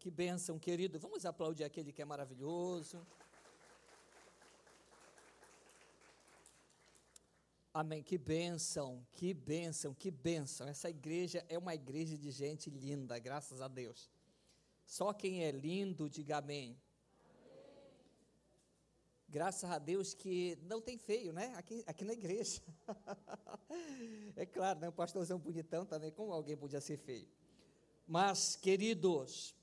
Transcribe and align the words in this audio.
Que 0.00 0.10
bênção, 0.10 0.58
querido. 0.58 0.98
Vamos 0.98 1.24
aplaudir 1.24 1.62
aquele 1.62 1.92
que 1.92 2.02
é 2.02 2.04
maravilhoso. 2.04 3.06
Amém. 7.72 8.02
Que 8.02 8.18
bênção, 8.18 9.06
que 9.12 9.32
bênção, 9.32 9.94
que 9.94 10.10
bênção. 10.10 10.66
Essa 10.66 10.90
igreja 10.90 11.46
é 11.48 11.56
uma 11.56 11.72
igreja 11.72 12.18
de 12.18 12.32
gente 12.32 12.68
linda, 12.68 13.16
graças 13.20 13.60
a 13.60 13.68
Deus. 13.68 14.10
Só 14.84 15.12
quem 15.12 15.44
é 15.44 15.52
lindo, 15.52 16.10
diga 16.10 16.38
amém. 16.38 16.70
amém. 16.70 16.82
Graças 19.28 19.70
a 19.70 19.78
Deus 19.78 20.14
que 20.14 20.58
não 20.62 20.80
tem 20.80 20.98
feio, 20.98 21.32
né? 21.32 21.54
Aqui, 21.54 21.84
aqui 21.86 22.04
na 22.04 22.12
igreja. 22.12 22.60
é 24.34 24.44
claro, 24.44 24.80
né? 24.80 24.88
O 24.88 24.92
pastorzão 24.92 25.38
bonitão 25.38 25.86
também, 25.86 26.10
como 26.10 26.32
alguém 26.32 26.56
podia 26.56 26.80
ser 26.80 26.96
feio. 26.96 27.28
Mas, 28.04 28.56
queridos, 28.56 29.54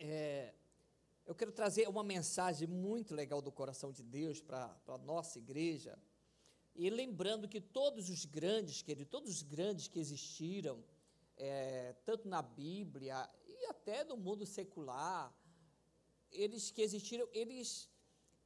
é, 0.00 0.54
eu 1.26 1.34
quero 1.34 1.52
trazer 1.52 1.86
uma 1.88 2.02
mensagem 2.02 2.66
muito 2.66 3.14
legal 3.14 3.42
do 3.42 3.52
coração 3.52 3.92
de 3.92 4.02
Deus 4.02 4.40
para 4.40 4.74
a 4.88 4.98
nossa 4.98 5.38
igreja. 5.38 5.98
E 6.74 6.88
lembrando 6.88 7.46
que 7.46 7.60
todos 7.60 8.08
os 8.08 8.24
grandes, 8.24 8.80
querido, 8.80 9.10
todos 9.10 9.30
os 9.30 9.42
grandes 9.42 9.86
que 9.86 10.00
existiram, 10.00 10.82
é, 11.36 11.94
tanto 12.04 12.26
na 12.26 12.40
Bíblia 12.40 13.28
e 13.46 13.66
até 13.66 14.02
no 14.02 14.16
mundo 14.16 14.46
secular, 14.46 15.32
eles 16.32 16.70
que 16.70 16.80
existiram, 16.80 17.28
eles 17.32 17.88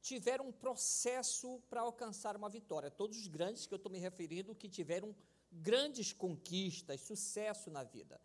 tiveram 0.01 0.49
um 0.49 0.51
processo 0.51 1.61
para 1.69 1.81
alcançar 1.81 2.35
uma 2.35 2.49
vitória. 2.49 2.91
Todos 2.91 3.17
os 3.17 3.27
grandes 3.27 3.65
que 3.65 3.73
eu 3.73 3.77
estou 3.77 3.91
me 3.91 3.99
referindo, 3.99 4.53
que 4.53 4.67
tiveram 4.67 5.15
grandes 5.51 6.11
conquistas, 6.11 7.01
sucesso 7.01 7.71
na 7.71 7.83
vida. 7.83 8.19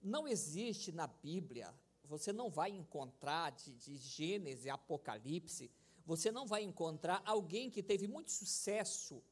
Não 0.00 0.28
existe 0.28 0.92
na 0.92 1.08
Bíblia 1.08 1.74
você 2.08 2.32
não 2.32 2.48
vai 2.48 2.70
encontrar 2.70 3.50
de, 3.50 3.72
de 3.74 3.96
Gênesis 3.96 4.66
Apocalipse, 4.66 5.70
você 6.06 6.32
não 6.32 6.46
vai 6.46 6.62
encontrar 6.62 7.22
alguém 7.24 7.70
que 7.70 7.82
teve 7.82 8.08
muito 8.08 8.30
sucesso 8.32 9.22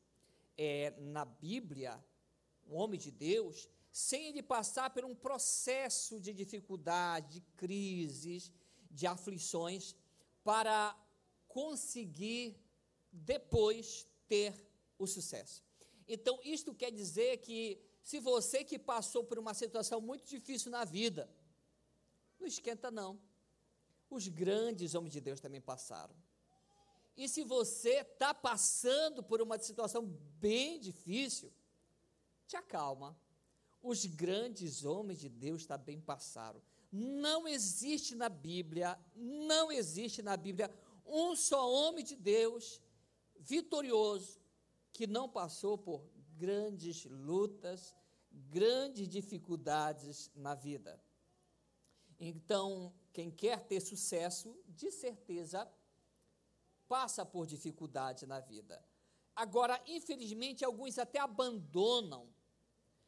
é, 0.59 0.91
na 0.99 1.25
Bíblia, 1.25 2.05
um 2.69 2.77
homem 2.77 3.01
de 3.01 3.11
Deus, 3.11 3.69
sem 3.91 4.27
ele 4.27 4.43
passar 4.43 4.91
por 4.91 5.05
um 5.05 5.15
processo 5.15 6.21
de 6.21 6.35
dificuldade, 6.35 7.35
de 7.35 7.41
crises, 7.57 8.53
de 8.91 9.07
aflições, 9.07 9.97
para 10.45 10.95
conseguir 11.49 12.61
depois 13.11 14.07
ter 14.29 14.53
o 14.99 15.07
sucesso. 15.07 15.65
Então, 16.07 16.39
isto 16.45 16.75
quer 16.75 16.93
dizer 16.93 17.39
que 17.39 17.81
se 18.03 18.21
você 18.21 18.63
que 18.63 18.79
passou 18.79 19.25
por 19.25 19.39
uma 19.39 19.55
situação 19.55 20.01
muito 20.01 20.27
difícil 20.27 20.71
na 20.71 20.85
vida, 20.85 21.29
não 22.39 22.47
esquenta, 22.47 22.91
não. 22.91 23.21
Os 24.09 24.29
grandes 24.29 24.95
homens 24.95 25.13
de 25.13 25.21
Deus 25.21 25.41
também 25.41 25.61
passaram. 25.61 26.15
E 27.17 27.29
se 27.29 27.43
você 27.43 28.01
está 28.01 28.35
passando 28.35 29.23
por 29.23 29.41
uma 29.41 29.59
situação 29.59 30.05
bem 30.39 30.79
difícil, 30.79 31.53
te 32.47 32.57
acalma. 32.57 33.19
Os 33.83 34.05
grandes 34.05 34.85
homens 34.85 35.19
de 35.21 35.29
Deus 35.29 35.65
também 35.65 36.01
passaram. 36.01 36.61
Não 36.93 37.49
existe 37.49 38.15
na 38.15 38.29
Bíblia, 38.29 38.99
não 39.15 39.73
existe 39.73 40.23
na 40.23 40.37
Bíblia 40.37 40.71
um 41.05 41.35
só 41.35 41.71
homem 41.71 42.05
de 42.05 42.17
Deus 42.17 42.81
vitorioso 43.39 44.41
que 44.93 45.07
não 45.07 45.29
passou 45.29 45.79
por 45.79 46.05
grandes 46.37 47.05
lutas, 47.05 47.95
grandes 48.31 49.09
dificuldades 49.09 50.31
na 50.35 50.55
vida. 50.55 51.01
Então, 52.19 52.93
quem 53.13 53.31
quer 53.31 53.67
ter 53.67 53.81
sucesso, 53.81 54.59
de 54.67 54.91
certeza, 54.91 55.71
passa 56.89 57.25
por 57.25 57.47
dificuldade 57.47 58.27
na 58.27 58.41
vida. 58.41 58.83
Agora, 59.35 59.83
infelizmente, 59.87 60.65
alguns 60.65 60.99
até 60.99 61.19
abandonam, 61.19 62.33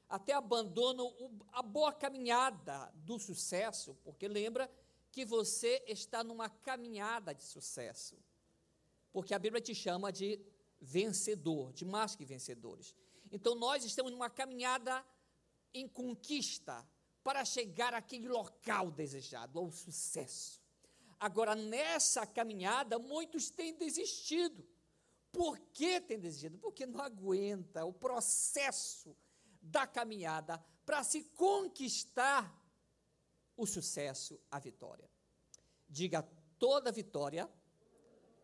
até 0.08 0.34
abandonam 0.34 1.14
a 1.52 1.62
boa 1.62 1.92
caminhada 1.92 2.92
do 2.96 3.18
sucesso, 3.18 3.94
porque 4.04 4.28
lembra 4.28 4.70
que 5.10 5.24
você 5.24 5.82
está 5.86 6.22
numa 6.22 6.50
caminhada 6.50 7.34
de 7.34 7.42
sucesso. 7.42 8.16
Porque 9.10 9.32
a 9.32 9.38
Bíblia 9.38 9.62
te 9.62 9.74
chama 9.74 10.12
de 10.12 10.38
vencedor, 10.80 11.72
de 11.72 11.84
mais 11.84 12.14
que 12.14 12.24
vencedores. 12.24 12.94
Então, 13.32 13.54
nós 13.54 13.84
estamos 13.84 14.12
numa 14.12 14.30
caminhada 14.30 15.04
em 15.72 15.88
conquista, 15.88 16.86
para 17.22 17.44
chegar 17.44 17.94
àquele 17.94 18.28
local 18.28 18.90
desejado, 18.90 19.58
ao 19.58 19.70
sucesso. 19.70 20.60
Agora, 21.18 21.54
nessa 21.54 22.26
caminhada, 22.26 22.98
muitos 22.98 23.50
têm 23.50 23.74
desistido. 23.74 24.66
Por 25.32 25.58
que 25.58 26.00
têm 26.00 26.18
desistido? 26.18 26.58
Porque 26.58 26.86
não 26.86 27.00
aguenta 27.00 27.84
o 27.84 27.92
processo 27.92 29.16
da 29.60 29.86
caminhada 29.86 30.62
para 30.86 31.02
se 31.02 31.24
conquistar 31.36 32.56
o 33.56 33.66
sucesso, 33.66 34.40
a 34.50 34.58
vitória. 34.58 35.10
Diga, 35.88 36.22
toda 36.58 36.92
vitória 36.92 37.50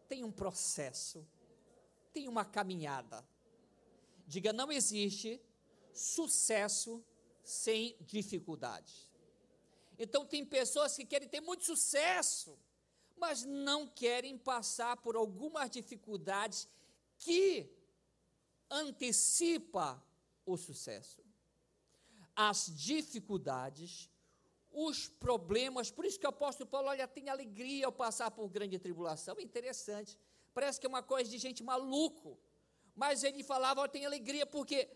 tem 0.09 0.25
um 0.25 0.33
processo, 0.33 1.27
tem 2.13 2.29
uma 2.29 2.45
caminhada. 2.45 3.27
Diga, 4.27 4.53
não 4.53 4.73
existe 4.73 5.41
sucesso 5.93 7.05
sem 7.45 7.97
dificuldades. 8.01 9.11
Então, 9.99 10.27
tem 10.27 10.45
pessoas 10.45 10.97
que 10.97 11.05
querem 11.05 11.29
ter 11.29 11.41
muito 11.41 11.65
sucesso, 11.65 12.59
mas 13.17 13.45
não 13.45 13.87
querem 13.87 14.37
passar 14.37 14.97
por 14.97 15.15
algumas 15.15 15.71
dificuldades 15.71 16.69
que 17.19 17.71
antecipa 18.71 20.03
o 20.45 20.57
sucesso. 20.57 21.23
As 22.35 22.67
dificuldades, 22.75 24.11
os 24.73 25.09
problemas, 25.09 25.91
por 25.91 26.05
isso 26.05 26.19
que 26.19 26.27
o 26.27 26.31
apóstolo 26.31 26.69
Paulo, 26.69 26.89
olha, 26.89 27.07
tem 27.07 27.29
alegria 27.29 27.87
ao 27.87 27.93
passar 27.93 28.31
por 28.33 28.49
grande 28.49 28.79
tribulação, 28.79 29.39
interessante, 29.39 30.19
parece 30.53 30.81
que 30.81 30.87
é 30.87 30.89
uma 30.89 31.03
coisa 31.03 31.31
de 31.31 31.39
gente 31.39 31.63
maluco, 31.63 32.37
mas 32.97 33.23
ele 33.23 33.45
falava, 33.45 33.89
tem 33.89 34.05
alegria 34.05 34.45
porque 34.45 34.89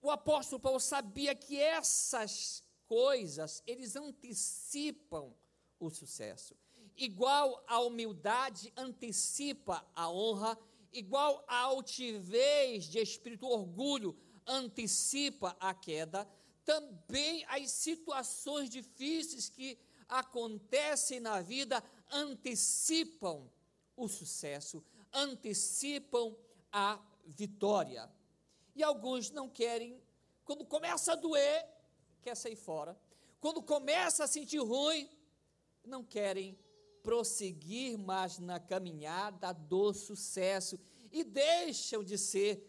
o 0.00 0.10
apóstolo 0.10 0.60
Paulo 0.60 0.80
sabia 0.80 1.34
que 1.34 1.58
essas 1.58 2.62
coisas, 2.86 3.62
eles 3.66 3.96
antecipam 3.96 5.34
o 5.78 5.90
sucesso. 5.90 6.56
Igual 6.96 7.62
a 7.66 7.80
humildade 7.80 8.72
antecipa 8.76 9.86
a 9.94 10.10
honra, 10.10 10.58
igual 10.92 11.44
a 11.46 11.58
altivez 11.58 12.84
de 12.84 12.98
espírito, 12.98 13.46
orgulho 13.46 14.16
antecipa 14.46 15.56
a 15.60 15.74
queda, 15.74 16.26
também 16.64 17.44
as 17.48 17.70
situações 17.70 18.70
difíceis 18.70 19.48
que 19.48 19.78
acontecem 20.08 21.20
na 21.20 21.40
vida 21.40 21.82
antecipam 22.10 23.50
o 23.96 24.08
sucesso, 24.08 24.84
antecipam 25.12 26.36
a 26.72 27.00
vitória. 27.24 28.10
E 28.76 28.82
alguns 28.82 29.30
não 29.30 29.48
querem, 29.48 29.98
quando 30.44 30.64
começa 30.64 31.12
a 31.12 31.16
doer, 31.16 31.66
quer 32.20 32.36
sair 32.36 32.56
fora. 32.56 32.94
Quando 33.40 33.62
começa 33.62 34.24
a 34.24 34.26
sentir 34.26 34.58
ruim, 34.58 35.08
não 35.82 36.04
querem 36.04 36.58
prosseguir 37.02 37.96
mais 37.96 38.38
na 38.38 38.60
caminhada 38.60 39.52
do 39.54 39.94
sucesso 39.94 40.78
e 41.10 41.24
deixam 41.24 42.04
de 42.04 42.18
ser 42.18 42.62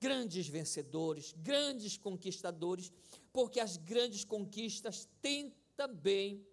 grandes 0.00 0.48
vencedores, 0.48 1.32
grandes 1.38 1.96
conquistadores, 1.96 2.90
porque 3.32 3.60
as 3.60 3.76
grandes 3.76 4.24
conquistas 4.24 5.08
têm 5.22 5.54
também 5.76 6.44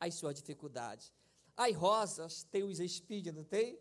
as 0.00 0.14
suas 0.14 0.34
dificuldades. 0.34 1.12
As 1.56 1.74
rosas 1.74 2.44
têm 2.44 2.62
os 2.62 2.78
espinhos, 2.80 3.34
não 3.34 3.44
tem? 3.44 3.78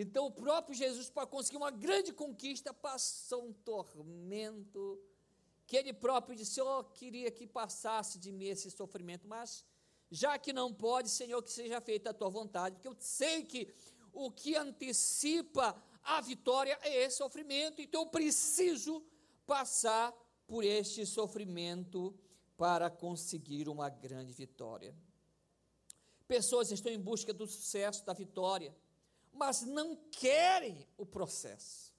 Então, 0.00 0.26
o 0.26 0.30
próprio 0.30 0.76
Jesus, 0.76 1.10
para 1.10 1.26
conseguir 1.26 1.56
uma 1.56 1.72
grande 1.72 2.12
conquista, 2.12 2.72
passou 2.72 3.48
um 3.48 3.52
tormento, 3.52 4.96
que 5.66 5.76
ele 5.76 5.92
próprio 5.92 6.36
disse: 6.36 6.60
Oh, 6.60 6.84
queria 6.84 7.32
que 7.32 7.48
passasse 7.48 8.16
de 8.16 8.30
mim 8.30 8.44
esse 8.44 8.70
sofrimento, 8.70 9.26
mas 9.26 9.64
já 10.08 10.38
que 10.38 10.52
não 10.52 10.72
pode, 10.72 11.08
Senhor, 11.08 11.42
que 11.42 11.50
seja 11.50 11.80
feita 11.80 12.10
a 12.10 12.14
tua 12.14 12.28
vontade, 12.28 12.76
porque 12.76 12.86
eu 12.86 12.96
sei 13.00 13.42
que 13.42 13.74
o 14.12 14.30
que 14.30 14.54
antecipa 14.54 15.76
a 16.04 16.20
vitória 16.20 16.78
é 16.82 17.02
esse 17.02 17.16
sofrimento, 17.16 17.82
então 17.82 18.02
eu 18.02 18.06
preciso 18.06 19.04
passar 19.48 20.14
por 20.46 20.62
este 20.62 21.04
sofrimento 21.04 22.16
para 22.56 22.88
conseguir 22.88 23.68
uma 23.68 23.88
grande 23.88 24.32
vitória. 24.32 24.94
Pessoas 26.28 26.70
estão 26.70 26.92
em 26.92 27.00
busca 27.00 27.32
do 27.34 27.48
sucesso, 27.48 28.06
da 28.06 28.12
vitória 28.12 28.72
mas 29.32 29.62
não 29.62 29.96
querem 30.10 30.86
o 30.96 31.06
processo. 31.06 31.94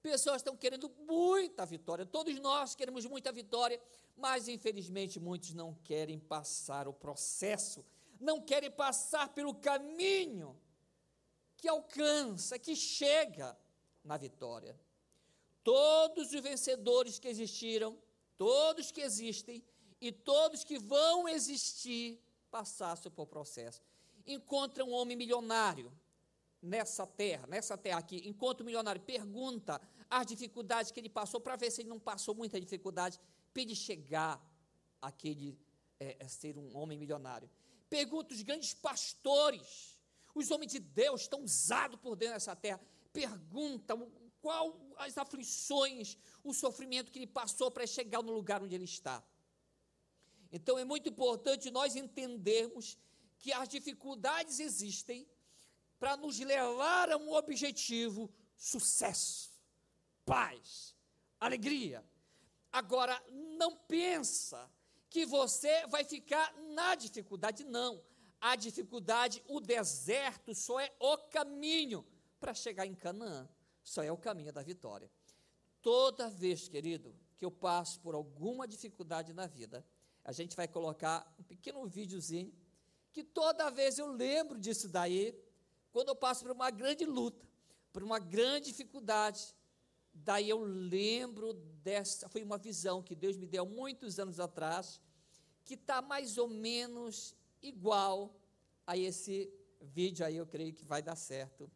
Pessoas 0.00 0.36
estão 0.36 0.56
querendo 0.56 0.88
muita 1.00 1.66
vitória. 1.66 2.06
Todos 2.06 2.38
nós 2.38 2.74
queremos 2.74 3.04
muita 3.04 3.32
vitória, 3.32 3.80
mas 4.16 4.48
infelizmente 4.48 5.18
muitos 5.18 5.52
não 5.54 5.74
querem 5.74 6.18
passar 6.18 6.86
o 6.86 6.92
processo, 6.92 7.84
não 8.20 8.40
querem 8.40 8.70
passar 8.70 9.28
pelo 9.30 9.54
caminho 9.54 10.58
que 11.56 11.68
alcança, 11.68 12.58
que 12.58 12.76
chega 12.76 13.58
na 14.04 14.16
vitória. 14.16 14.78
Todos 15.64 16.32
os 16.32 16.40
vencedores 16.40 17.18
que 17.18 17.28
existiram, 17.28 17.98
todos 18.36 18.92
que 18.92 19.00
existem 19.00 19.62
e 20.00 20.12
todos 20.12 20.62
que 20.62 20.78
vão 20.78 21.28
existir 21.28 22.22
passaram 22.50 23.10
por 23.10 23.26
processo. 23.26 23.82
Encontra 24.26 24.84
um 24.84 24.92
homem 24.92 25.16
milionário 25.16 25.92
nessa 26.62 27.06
terra, 27.06 27.46
nessa 27.46 27.76
terra 27.76 27.98
aqui, 27.98 28.28
encontra 28.28 28.62
um 28.62 28.66
milionário, 28.66 29.00
pergunta 29.00 29.80
as 30.10 30.26
dificuldades 30.26 30.90
que 30.90 31.00
ele 31.00 31.08
passou, 31.08 31.40
para 31.40 31.56
ver 31.56 31.70
se 31.70 31.82
ele 31.82 31.88
não 31.88 32.00
passou 32.00 32.34
muita 32.34 32.60
dificuldade, 32.60 33.18
para 33.52 33.62
ele 33.62 33.74
chegar 33.74 34.42
àquele 35.00 35.58
é, 36.00 36.16
é, 36.18 36.28
ser 36.28 36.56
um 36.56 36.76
homem 36.76 36.98
milionário. 36.98 37.48
Pergunta 37.88 38.34
os 38.34 38.42
grandes 38.42 38.74
pastores, 38.74 39.98
os 40.34 40.50
homens 40.50 40.72
de 40.72 40.78
Deus 40.78 41.22
estão 41.22 41.42
usados 41.42 41.98
por 42.00 42.16
Deus 42.16 42.32
nessa 42.32 42.54
terra, 42.54 42.80
pergunta 43.12 43.96
qual 44.40 44.78
as 44.96 45.18
aflições, 45.18 46.16
o 46.44 46.52
sofrimento 46.52 47.10
que 47.10 47.18
ele 47.18 47.26
passou 47.26 47.70
para 47.70 47.86
chegar 47.86 48.22
no 48.22 48.32
lugar 48.32 48.62
onde 48.62 48.74
ele 48.74 48.84
está. 48.84 49.22
Então 50.50 50.78
é 50.78 50.84
muito 50.84 51.08
importante 51.08 51.70
nós 51.70 51.96
entendermos 51.96 52.96
que 53.38 53.52
as 53.52 53.68
dificuldades 53.68 54.58
existem 54.60 55.26
para 55.98 56.16
nos 56.16 56.38
levar 56.38 57.10
a 57.10 57.16
um 57.16 57.32
objetivo: 57.32 58.30
sucesso, 58.56 59.50
paz, 60.24 60.94
alegria. 61.38 62.04
Agora, 62.70 63.20
não 63.30 63.76
pensa 63.76 64.70
que 65.08 65.24
você 65.24 65.86
vai 65.86 66.04
ficar 66.04 66.54
na 66.74 66.94
dificuldade, 66.94 67.64
não. 67.64 68.02
A 68.40 68.54
dificuldade, 68.54 69.42
o 69.48 69.60
deserto 69.60 70.54
só 70.54 70.78
é 70.78 70.94
o 71.00 71.18
caminho 71.18 72.06
para 72.38 72.54
chegar 72.54 72.86
em 72.86 72.94
Canaã, 72.94 73.48
só 73.82 74.02
é 74.02 74.12
o 74.12 74.16
caminho 74.16 74.52
da 74.52 74.62
vitória. 74.62 75.10
Toda 75.82 76.28
vez, 76.28 76.68
querido, 76.68 77.16
que 77.36 77.44
eu 77.44 77.50
passo 77.50 78.00
por 78.00 78.14
alguma 78.14 78.68
dificuldade 78.68 79.32
na 79.32 79.46
vida, 79.46 79.84
a 80.24 80.32
gente 80.32 80.56
vai 80.56 80.68
colocar 80.68 81.34
um 81.38 81.42
pequeno 81.42 81.86
videozinho, 81.86 82.52
que 83.12 83.24
toda 83.24 83.70
vez 83.70 83.98
eu 83.98 84.12
lembro 84.12 84.58
disso 84.58 84.88
daí, 84.88 85.34
quando 85.92 86.08
eu 86.08 86.16
passo 86.16 86.42
por 86.42 86.52
uma 86.52 86.70
grande 86.70 87.04
luta, 87.04 87.46
por 87.92 88.02
uma 88.02 88.18
grande 88.18 88.66
dificuldade, 88.66 89.54
daí 90.12 90.48
eu 90.48 90.60
lembro 90.60 91.52
dessa, 91.82 92.28
foi 92.28 92.42
uma 92.42 92.58
visão 92.58 93.02
que 93.02 93.14
Deus 93.14 93.36
me 93.36 93.46
deu 93.46 93.64
muitos 93.66 94.18
anos 94.18 94.38
atrás, 94.38 95.00
que 95.64 95.74
está 95.74 96.00
mais 96.00 96.38
ou 96.38 96.48
menos 96.48 97.34
igual 97.62 98.34
a 98.86 98.96
esse 98.96 99.52
vídeo 99.80 100.24
aí, 100.24 100.36
eu 100.36 100.46
creio 100.46 100.72
que 100.72 100.84
vai 100.84 101.02
dar 101.02 101.16
certo. 101.16 101.70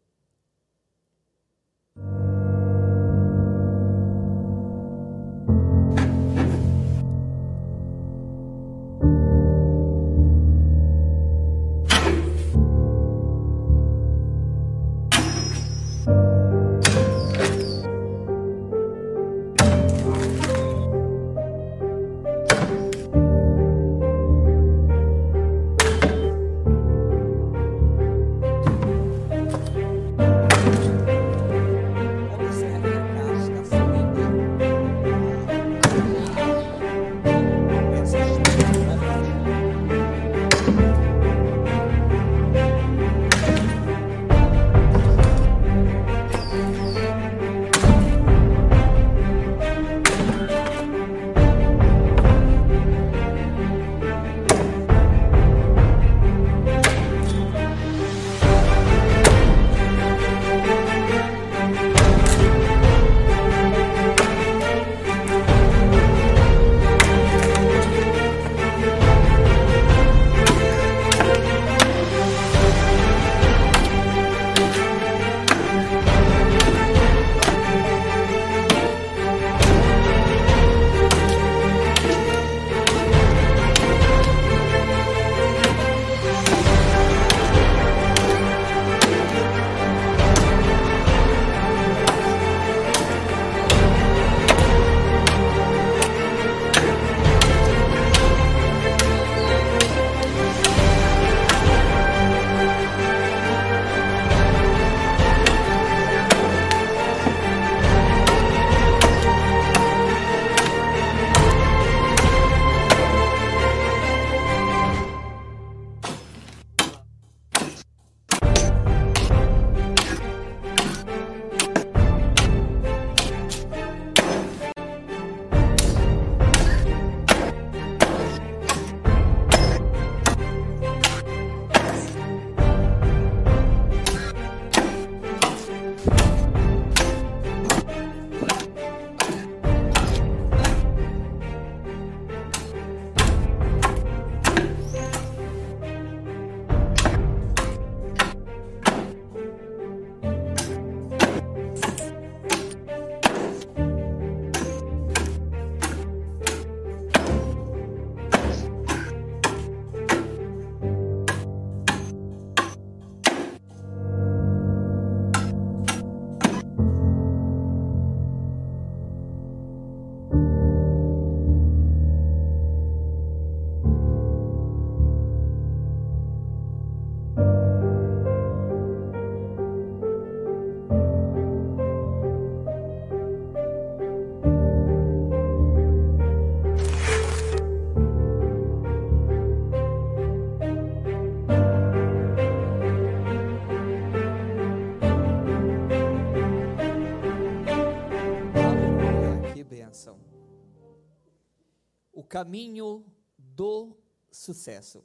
Caminho 202.32 203.04
do 203.36 203.94
sucesso. 204.30 205.04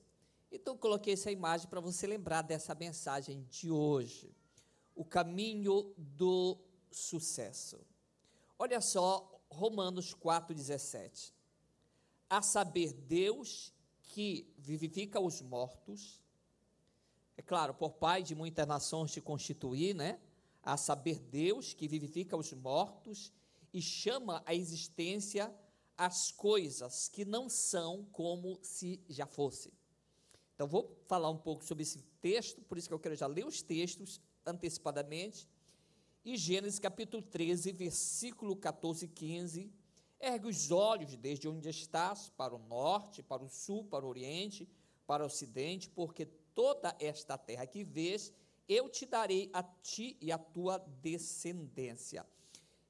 Então, 0.49 0.77
coloquei 0.77 1.11
essa 1.11 1.29
imagem 1.29 1.67
para 1.67 1.81
você 1.81 2.07
lembrar 2.07 2.41
dessa 2.41 2.73
mensagem 2.73 3.45
de 3.49 3.69
hoje. 3.69 4.33
O 4.95 5.03
caminho 5.03 5.93
do 5.97 6.57
sucesso. 6.89 7.85
Olha 8.57 8.79
só, 8.79 9.41
Romanos 9.49 10.15
4,17. 10.15 11.33
A 12.29 12.41
saber, 12.41 12.93
Deus 12.93 13.73
que 14.03 14.49
vivifica 14.57 15.19
os 15.19 15.41
mortos, 15.41 16.21
é 17.35 17.41
claro, 17.41 17.73
por 17.73 17.91
Pai 17.91 18.23
de 18.23 18.35
muitas 18.35 18.65
nações 18.65 19.11
te 19.11 19.19
constituir, 19.19 19.93
né? 19.93 20.17
A 20.63 20.77
saber, 20.77 21.19
Deus 21.19 21.73
que 21.73 21.89
vivifica 21.89 22.37
os 22.37 22.53
mortos 22.53 23.33
e 23.73 23.81
chama 23.81 24.41
a 24.45 24.55
existência 24.55 25.53
as 25.97 26.31
coisas 26.31 27.09
que 27.09 27.25
não 27.25 27.49
são 27.49 28.05
como 28.11 28.59
se 28.61 29.01
já 29.09 29.25
fosse. 29.25 29.73
Então, 30.53 30.67
vou 30.67 30.95
falar 31.07 31.29
um 31.29 31.37
pouco 31.37 31.63
sobre 31.63 31.83
esse 31.83 32.01
texto, 32.21 32.61
por 32.61 32.77
isso 32.77 32.87
que 32.87 32.93
eu 32.93 32.99
quero 32.99 33.15
já 33.15 33.27
ler 33.27 33.45
os 33.45 33.61
textos 33.61 34.21
antecipadamente. 34.45 35.47
E 36.23 36.35
Gênesis 36.35 36.79
capítulo 36.79 37.23
13, 37.23 37.71
versículo 37.71 38.55
14 38.55 39.05
e 39.05 39.07
15. 39.07 39.71
Ergue 40.19 40.47
os 40.47 40.71
olhos 40.71 41.15
desde 41.15 41.47
onde 41.47 41.69
estás, 41.69 42.29
para 42.35 42.55
o 42.55 42.59
norte, 42.59 43.21
para 43.21 43.43
o 43.43 43.49
sul, 43.49 43.83
para 43.85 44.05
o 44.05 44.09
oriente, 44.09 44.67
para 45.05 45.23
o 45.23 45.27
ocidente, 45.27 45.89
porque 45.89 46.25
toda 46.53 46.95
esta 46.99 47.37
terra 47.37 47.65
que 47.65 47.83
vês, 47.83 48.33
eu 48.67 48.89
te 48.89 49.05
darei 49.05 49.49
a 49.53 49.63
ti 49.63 50.17
e 50.19 50.31
a 50.31 50.37
tua 50.37 50.79
descendência. 51.01 52.25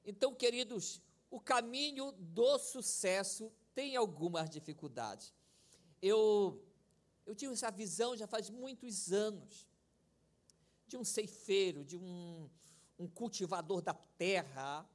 Então, 0.04 0.34
queridos, 0.34 1.02
o 1.30 1.40
caminho 1.40 2.12
do 2.12 2.58
sucesso 2.58 3.52
tem 3.74 3.96
algumas 3.96 4.48
dificuldades. 4.48 5.32
Eu, 6.00 6.64
eu 7.26 7.34
tive 7.34 7.52
essa 7.52 7.70
visão 7.70 8.16
já 8.16 8.26
faz 8.26 8.50
muitos 8.50 9.12
anos, 9.12 9.66
de 10.86 10.96
um 10.96 11.04
ceifeiro, 11.04 11.84
de 11.84 11.96
um, 11.96 12.48
um 12.98 13.06
cultivador 13.06 13.82
da 13.82 13.92
terra, 13.92 14.88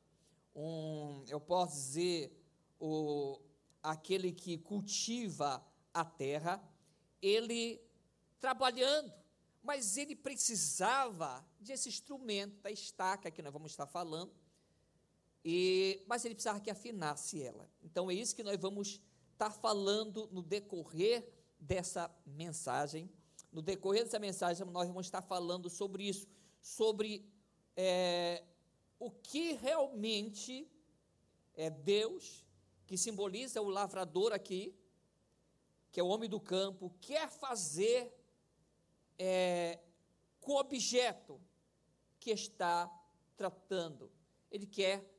um, 0.56 1.24
eu 1.28 1.40
posso 1.40 1.76
dizer, 1.76 2.36
o, 2.80 3.40
aquele 3.82 4.32
que 4.32 4.58
cultiva 4.58 5.64
a 5.94 6.04
terra, 6.04 6.62
ele 7.22 7.80
trabalhando, 8.40 9.14
mas 9.62 9.98
ele 9.98 10.16
precisava 10.16 11.46
desse 11.60 11.88
instrumento, 11.88 12.60
da 12.62 12.72
estaca 12.72 13.32
que 13.32 13.42
nós 13.42 13.54
vamos 13.54 13.72
estar 13.72 13.88
falando, 13.88 14.34
e, 15.44 16.02
mas 16.08 16.24
ele 16.24 16.36
precisava 16.36 16.60
que 16.60 16.72
afinasse 16.72 17.42
ela. 17.42 17.70
Então 17.82 18.10
é 18.10 18.14
isso 18.14 18.36
que 18.36 18.44
nós 18.44 18.58
vamos 18.60 19.02
estar 19.34 19.52
falando 19.52 20.30
no 20.32 20.42
decorrer 20.42 21.28
dessa 21.60 22.10
mensagem. 22.26 23.10
No 23.52 23.62
decorrer 23.62 24.04
dessa 24.04 24.20
mensagem, 24.20 24.66
nós 24.68 24.88
vamos 24.88 25.06
estar 25.06 25.22
falando 25.22 25.70
sobre 25.70 26.04
isso, 26.08 26.28
sobre 26.62 27.30
é, 27.76 28.44
o 28.98 29.12
que 29.12 29.54
realmente 29.54 30.68
é 31.56 31.70
Deus, 31.70 32.46
que 32.88 32.98
simboliza 32.98 33.62
o 33.62 33.70
lavrador 33.70 34.32
aqui, 34.32 34.74
que 35.92 36.00
é 36.00 36.04
o 36.04 36.08
homem 36.08 36.30
do 36.30 36.40
campo, 36.40 36.96
quer 37.02 37.30
fazer 37.30 38.12
é, 39.20 39.80
com 40.42 40.54
o 40.54 40.60
objeto 40.60 41.40
que 42.20 42.32
está 42.32 42.90
tratando. 43.36 44.12
Ele 44.50 44.66
quer 44.66 45.13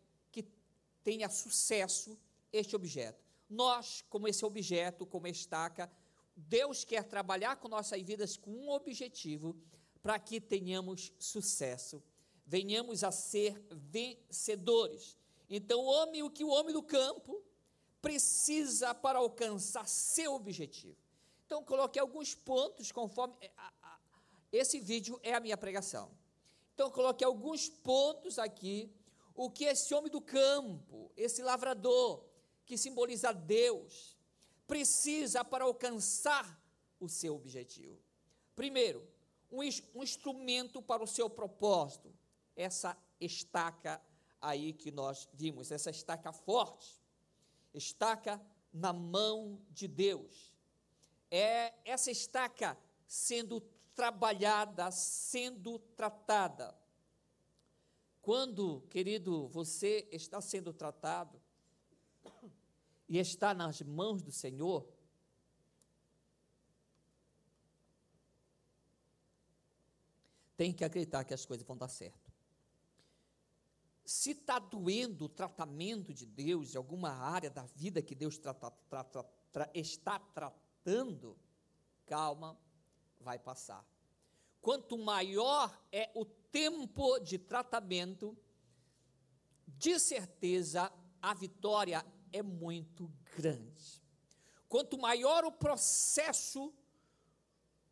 tenha 1.04 1.28
sucesso 1.28 2.18
este 2.52 2.75
objeto. 2.75 3.23
Nós, 3.49 4.02
como 4.08 4.26
esse 4.26 4.44
objeto, 4.44 5.06
como 5.06 5.28
estaca, 5.28 5.90
Deus 6.34 6.82
quer 6.84 7.04
trabalhar 7.04 7.56
com 7.56 7.68
nossas 7.68 8.02
vidas 8.02 8.37
com 8.37 8.50
um 8.50 8.70
objetivo 8.70 9.54
para 10.02 10.18
que 10.18 10.40
tenhamos 10.40 11.12
sucesso, 11.18 12.02
venhamos 12.44 13.04
a 13.04 13.12
ser 13.12 13.62
vencedores. 13.70 15.16
Então, 15.49 15.80
o 15.80 15.87
homem, 15.87 16.23
o 16.23 16.30
que 16.30 16.42
o 16.42 16.49
homem 16.49 16.73
do 16.73 16.82
campo 16.82 17.42
precisa 18.02 18.94
para 18.94 19.18
alcançar 19.18 19.87
seu 19.87 20.34
objetivo. 20.34 20.96
Então, 21.46 21.62
coloquei 21.62 22.00
alguns 22.00 22.34
pontos 22.34 22.90
conforme 22.90 23.34
é, 23.40 23.50
esse 24.52 24.80
vídeo 24.80 25.18
é 25.23 25.34
a 25.34 25.40
minha 25.40 25.56
pregação. 25.56 26.11
Então, 26.75 26.90
coloquei 26.90 27.26
alguns 27.26 27.68
pontos 27.68 28.38
aqui 28.38 28.92
o 29.35 29.50
que 29.50 29.64
esse 29.64 29.93
homem 29.93 30.11
do 30.11 30.21
campo, 30.21 31.11
esse 31.17 31.43
lavrador, 31.43 32.25
que 32.64 32.79
simboliza 32.79 33.33
Deus, 33.33 34.17
precisa 34.67 35.45
para 35.45 35.64
alcançar 35.64 36.61
o 37.00 37.09
seu 37.09 37.35
objetivo. 37.35 37.99
Primeiro, 38.55 39.07
um, 39.50 39.61
um 39.95 40.03
instrumento 40.03 40.81
para 40.81 41.03
o 41.03 41.07
seu 41.07 41.29
propósito, 41.29 42.14
essa 42.55 42.97
estaca 43.21 44.00
aí 44.41 44.73
que 44.73 44.91
nós 44.91 45.29
vimos, 45.35 45.73
essa 45.73 45.91
estaca 45.91 46.33
forte, 46.33 47.03
estaca 47.73 48.41
na 48.73 48.93
mão 48.93 49.61
de 49.71 49.88
Deus. 49.88 50.55
É 51.31 51.75
essa 51.85 52.11
estaca 52.11 52.79
sendo 53.07 53.61
trabalhada, 53.95 54.91
sendo 54.91 55.79
tratada 55.79 56.75
quando, 58.25 58.81
querido, 58.88 59.49
você 59.49 60.09
está 60.11 60.40
sendo 60.40 60.73
tratado 60.73 61.38
e 63.07 63.19
está 63.19 63.52
nas 63.52 63.83
mãos 63.83 64.23
do 64.23 64.33
Senhor, 64.33 64.88
tem 70.57 70.73
que 70.73 70.87
acreditar 70.87 71.23
que 71.25 71.35
as 71.35 71.45
coisas 71.45 71.66
vão 71.66 71.76
dar 71.76 71.88
certo. 71.88 72.33
Se 74.07 74.31
está 74.31 74.59
doendo 74.59 75.26
o 75.26 75.28
tratamento 75.28 76.14
de 76.14 76.25
Deus 76.25 76.75
em 76.75 76.78
alguma 76.78 77.11
área 77.11 77.50
da 77.50 77.66
vida 77.66 78.00
que 78.00 78.14
Deus 78.14 78.38
trata, 78.38 78.71
trata, 78.88 79.23
tra, 79.52 79.71
está 79.75 80.19
tratando, 80.19 81.38
calma, 82.07 82.59
vai 83.21 83.38
passar. 83.38 83.87
Quanto 84.62 84.97
maior 84.97 85.78
é 85.93 86.11
o 86.14 86.25
tempo 86.54 87.18
de 87.18 87.37
tratamento, 87.37 88.38
de 89.66 89.99
certeza 89.99 90.92
a 91.20 91.34
vitória 91.34 92.06
é 92.32 92.42
muito 92.44 93.11
grande. 93.37 94.00
Quanto 94.68 94.96
maior 94.96 95.44
o 95.44 95.50
processo 95.50 96.73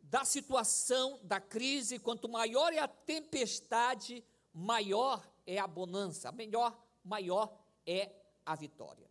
da 0.00 0.24
situação, 0.24 1.18
da 1.24 1.40
crise, 1.40 1.98
quanto 1.98 2.28
maior 2.28 2.72
é 2.72 2.78
a 2.78 2.86
tempestade, 2.86 4.24
maior 4.54 5.28
é 5.44 5.58
a 5.58 5.66
bonança, 5.66 6.30
melhor, 6.30 6.80
maior 7.02 7.52
é 7.84 8.12
a 8.46 8.54
vitória. 8.54 9.10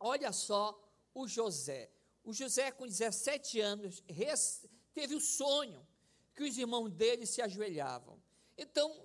Olha 0.00 0.32
só 0.32 0.82
o 1.14 1.28
José. 1.28 1.92
O 2.24 2.32
José, 2.32 2.72
com 2.72 2.86
17 2.86 3.60
anos, 3.60 4.02
teve 4.92 5.14
o 5.14 5.20
sonho 5.20 5.86
que 6.34 6.42
os 6.42 6.58
irmãos 6.58 6.90
dele 6.90 7.24
se 7.24 7.40
ajoelhavam. 7.40 8.20
Então, 8.62 9.02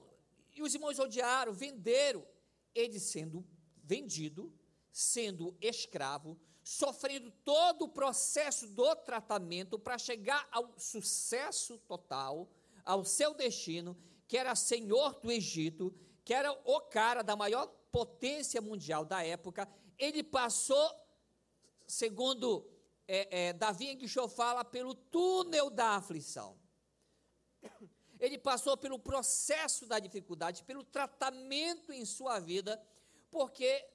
e 0.55 0.61
os 0.61 0.73
irmãos 0.73 0.99
odiaram, 0.99 1.51
venderam, 1.51 2.25
ele 2.73 2.99
sendo 2.99 3.45
vendido, 3.83 4.53
sendo 4.91 5.55
escravo, 5.59 6.39
sofrendo 6.63 7.31
todo 7.43 7.85
o 7.85 7.89
processo 7.89 8.67
do 8.67 8.95
tratamento 8.97 9.79
para 9.79 9.97
chegar 9.97 10.47
ao 10.51 10.77
sucesso 10.77 11.77
total, 11.79 12.49
ao 12.85 13.03
seu 13.03 13.33
destino, 13.33 13.97
que 14.27 14.37
era 14.37 14.55
senhor 14.55 15.19
do 15.19 15.31
Egito, 15.31 15.95
que 16.23 16.33
era 16.33 16.51
o 16.51 16.81
cara 16.81 17.21
da 17.21 17.35
maior 17.35 17.67
potência 17.91 18.61
mundial 18.61 19.05
da 19.05 19.25
época, 19.25 19.67
ele 19.97 20.23
passou, 20.23 20.91
segundo 21.87 22.69
é, 23.07 23.47
é, 23.47 23.53
Davi 23.53 23.89
Enguichô 23.89 24.27
fala, 24.27 24.63
pelo 24.63 24.93
túnel 24.93 25.69
da 25.69 25.95
aflição. 25.95 26.57
Ele 28.19 28.37
passou 28.37 28.75
pelo 28.75 28.97
processo 28.97 29.85
da 29.85 29.99
dificuldade, 29.99 30.63
pelo 30.63 30.83
tratamento 30.83 31.91
em 31.91 32.05
sua 32.05 32.39
vida, 32.39 32.81
porque 33.29 33.85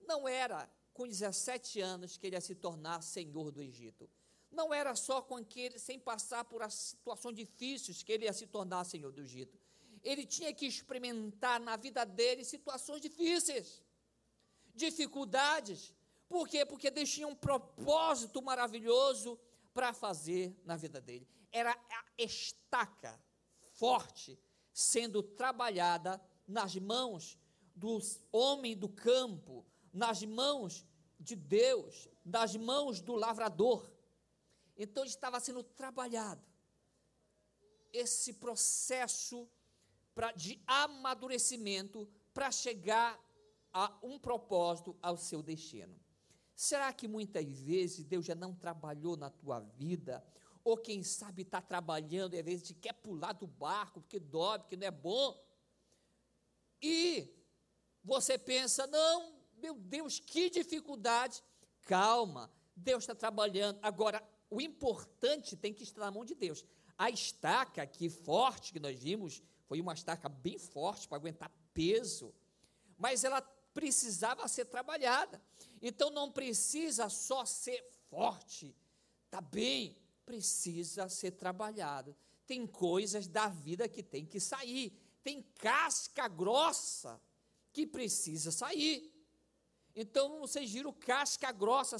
não 0.00 0.26
era 0.26 0.68
com 0.92 1.06
17 1.06 1.80
anos 1.80 2.16
que 2.16 2.26
ele 2.26 2.36
ia 2.36 2.40
se 2.40 2.54
tornar 2.54 3.02
senhor 3.02 3.52
do 3.52 3.62
Egito. 3.62 4.10
Não 4.50 4.72
era 4.72 4.96
só 4.96 5.22
com 5.22 5.44
que 5.44 5.60
ele, 5.60 5.78
sem 5.78 5.98
passar 5.98 6.44
por 6.44 6.62
as 6.62 6.74
situações 6.74 7.36
difíceis 7.36 8.02
que 8.02 8.10
ele 8.10 8.24
ia 8.24 8.32
se 8.32 8.46
tornar 8.46 8.84
senhor 8.84 9.12
do 9.12 9.20
Egito. 9.20 9.58
Ele 10.02 10.24
tinha 10.26 10.52
que 10.52 10.66
experimentar 10.66 11.60
na 11.60 11.76
vida 11.76 12.04
dele 12.04 12.44
situações 12.44 13.00
difíceis, 13.00 13.82
dificuldades. 14.74 15.94
Por 16.28 16.48
quê? 16.48 16.64
Porque 16.64 16.90
Deus 16.90 17.10
tinha 17.10 17.28
um 17.28 17.34
propósito 17.34 18.42
maravilhoso 18.42 19.38
para 19.72 19.92
fazer 19.92 20.56
na 20.64 20.76
vida 20.76 21.00
dele. 21.00 21.28
Era 21.52 21.72
a 21.72 22.04
estaca 22.16 23.20
forte 23.78 24.38
sendo 24.72 25.22
trabalhada 25.22 26.20
nas 26.46 26.76
mãos 26.76 27.38
dos 27.74 28.20
homens 28.30 28.76
do 28.76 28.88
campo, 28.88 29.64
nas 29.92 30.22
mãos 30.22 30.84
de 31.18 31.34
Deus, 31.34 32.08
das 32.24 32.56
mãos 32.56 33.00
do 33.00 33.14
lavrador. 33.14 33.90
Então 34.76 35.04
estava 35.04 35.40
sendo 35.40 35.62
trabalhado 35.62 36.42
esse 37.92 38.34
processo 38.34 39.48
pra, 40.14 40.32
de 40.32 40.62
amadurecimento 40.66 42.08
para 42.34 42.50
chegar 42.50 43.18
a 43.72 43.96
um 44.02 44.18
propósito, 44.18 44.96
ao 45.00 45.16
seu 45.16 45.42
destino. 45.42 45.98
Será 46.54 46.92
que 46.92 47.06
muitas 47.06 47.46
vezes 47.60 48.04
Deus 48.04 48.24
já 48.24 48.34
não 48.34 48.54
trabalhou 48.54 49.16
na 49.16 49.30
tua 49.30 49.60
vida? 49.60 50.24
Ou 50.68 50.76
quem 50.76 51.02
sabe 51.02 51.44
está 51.44 51.62
trabalhando 51.62 52.34
e 52.34 52.38
às 52.38 52.44
vezes 52.44 52.76
quer 52.78 52.92
pular 52.92 53.32
do 53.32 53.46
barco 53.46 54.02
porque 54.02 54.18
dói, 54.20 54.58
porque 54.58 54.76
não 54.76 54.86
é 54.86 54.90
bom? 54.90 55.42
E 56.82 57.34
você 58.04 58.36
pensa, 58.36 58.86
não, 58.86 59.34
meu 59.56 59.74
Deus, 59.76 60.20
que 60.20 60.50
dificuldade. 60.50 61.42
Calma, 61.80 62.52
Deus 62.76 63.04
está 63.04 63.14
trabalhando. 63.14 63.78
Agora, 63.80 64.22
o 64.50 64.60
importante 64.60 65.56
tem 65.56 65.72
que 65.72 65.84
estar 65.84 66.02
na 66.02 66.10
mão 66.10 66.22
de 66.22 66.34
Deus. 66.34 66.62
A 66.98 67.08
estaca 67.08 67.80
aqui 67.80 68.10
forte 68.10 68.70
que 68.70 68.78
nós 68.78 68.98
vimos 68.98 69.42
foi 69.64 69.80
uma 69.80 69.94
estaca 69.94 70.28
bem 70.28 70.58
forte 70.58 71.08
para 71.08 71.16
aguentar 71.16 71.50
peso, 71.72 72.34
mas 72.98 73.24
ela 73.24 73.40
precisava 73.72 74.46
ser 74.46 74.66
trabalhada. 74.66 75.40
Então 75.80 76.10
não 76.10 76.30
precisa 76.30 77.08
só 77.08 77.46
ser 77.46 77.82
forte, 78.10 78.76
tá 79.30 79.40
bem, 79.40 79.96
precisa 80.28 81.08
ser 81.08 81.30
trabalhado. 81.30 82.14
Tem 82.46 82.66
coisas 82.66 83.26
da 83.26 83.48
vida 83.48 83.88
que 83.88 84.02
tem 84.02 84.26
que 84.26 84.38
sair, 84.38 84.92
tem 85.22 85.42
casca 85.58 86.28
grossa 86.28 87.18
que 87.72 87.86
precisa 87.86 88.52
sair. 88.52 89.10
Então 89.96 90.40
vocês 90.40 90.70
viram 90.70 90.92
casca 90.92 91.50
grossa 91.50 91.96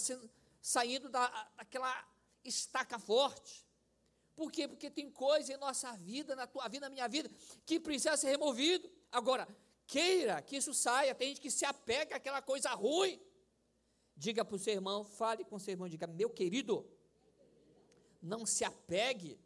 saindo 0.61 1.09
da, 1.09 1.27
daquela 1.57 2.07
estaca 2.45 2.99
forte. 2.99 3.67
Por 4.37 4.53
quê? 4.53 4.69
Porque 4.69 4.91
tem 4.91 5.11
coisa 5.11 5.55
em 5.55 5.57
nossa 5.57 5.91
vida, 5.97 6.37
na 6.37 6.47
tua 6.47 6.69
vida, 6.69 6.87
na 6.87 6.93
minha 6.93 7.09
vida, 7.09 7.31
que 7.65 7.81
precisa 7.81 8.15
ser 8.19 8.29
removido. 8.29 8.91
Agora, 9.11 9.49
queira 9.87 10.43
que 10.43 10.57
isso 10.57 10.75
saia. 10.75 11.15
Tem 11.15 11.29
gente 11.29 11.41
que 11.41 11.51
se 11.51 11.65
apega 11.65 12.17
àquela 12.17 12.43
coisa 12.43 12.71
ruim. 12.75 13.19
Diga 14.15 14.45
para 14.45 14.55
o 14.55 14.59
seu 14.59 14.75
irmão, 14.75 15.03
fale 15.03 15.45
com 15.45 15.57
o 15.57 15.61
seu 15.61 15.73
irmão, 15.73 15.89
diga, 15.89 16.07
meu 16.07 16.29
querido, 16.29 16.87
não 18.23 18.45
se 18.45 18.65
apegue 18.65 19.39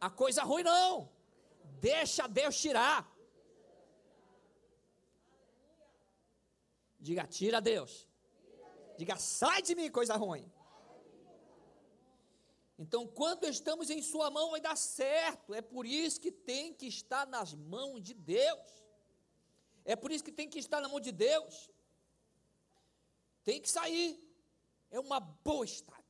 a 0.00 0.10
coisa 0.10 0.42
ruim, 0.42 0.62
não. 0.62 1.10
Deixa 1.80 2.26
Deus 2.26 2.56
tirar. 2.60 3.10
Diga, 7.00 7.26
tira 7.26 7.60
Deus. 7.60 8.08
Diga, 8.96 9.16
sai 9.16 9.60
de 9.62 9.74
mim, 9.74 9.90
coisa 9.90 10.16
ruim. 10.16 10.50
Então, 12.78 13.06
quando 13.06 13.44
estamos 13.44 13.88
em 13.90 14.02
Sua 14.02 14.30
mão, 14.30 14.50
vai 14.50 14.60
dar 14.60 14.76
certo. 14.76 15.54
É 15.54 15.62
por 15.62 15.86
isso 15.86 16.20
que 16.20 16.32
tem 16.32 16.72
que 16.72 16.86
estar 16.86 17.26
nas 17.26 17.54
mãos 17.54 18.02
de 18.02 18.14
Deus. 18.14 18.84
É 19.84 19.94
por 19.94 20.10
isso 20.10 20.24
que 20.24 20.32
tem 20.32 20.48
que 20.48 20.58
estar 20.58 20.80
na 20.80 20.88
mão 20.88 20.98
de 20.98 21.12
Deus. 21.12 21.70
Tem 23.42 23.60
que 23.60 23.70
sair. 23.70 24.20
É 24.90 24.98
uma 24.98 25.20
boa 25.20 25.64
estaca. 25.64 26.03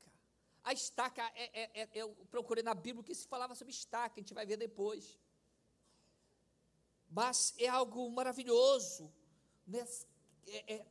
A 0.64 0.73
estaca, 0.73 1.23
é, 1.35 1.62
é, 1.62 1.83
é, 1.83 1.88
eu 1.94 2.16
procurei 2.30 2.64
na 2.64 2.75
Bíblia 2.75 3.04
que 3.04 3.14
se 3.14 3.28
falava 3.28 3.54
sobre 3.54 3.73
estaca, 3.73 4.14
a 4.16 4.21
gente 4.21 4.35
vai 4.35 4.47
ver 4.47 4.56
depois. 4.56 5.18
Mas 7.09 7.54
é 7.59 7.68
algo 7.68 8.11
maravilhoso. 8.11 9.12
Né? 9.66 9.87
É, 10.47 10.75
é, 10.75 10.87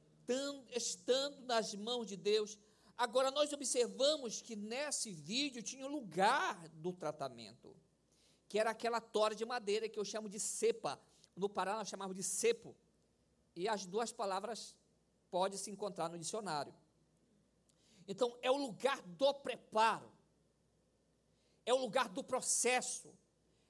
estando 0.75 1.41
nas 1.41 1.73
mãos 1.73 2.05
de 2.07 2.15
Deus, 2.15 2.57
Agora, 2.97 3.31
nós 3.31 3.51
observamos 3.51 4.41
que 4.41 4.55
nesse 4.55 5.11
vídeo 5.11 5.63
tinha 5.63 5.85
o 5.85 5.89
lugar 5.89 6.69
do 6.69 6.93
tratamento, 6.93 7.75
que 8.47 8.59
era 8.59 8.69
aquela 8.69 9.01
tora 9.01 9.35
de 9.35 9.45
madeira 9.45 9.89
que 9.89 9.99
eu 9.99 10.05
chamo 10.05 10.29
de 10.29 10.39
cepa. 10.39 10.99
No 11.35 11.49
Pará 11.49 11.75
nós 11.75 11.89
chamamos 11.89 12.15
de 12.15 12.23
cepo. 12.23 12.75
E 13.55 13.67
as 13.67 13.85
duas 13.85 14.11
palavras 14.11 14.75
podem 15.31 15.57
se 15.57 15.71
encontrar 15.71 16.09
no 16.09 16.19
dicionário. 16.19 16.73
Então, 18.07 18.37
é 18.41 18.51
o 18.51 18.57
lugar 18.57 19.01
do 19.01 19.33
preparo, 19.33 20.11
é 21.65 21.73
o 21.73 21.77
lugar 21.77 22.09
do 22.09 22.23
processo, 22.23 23.13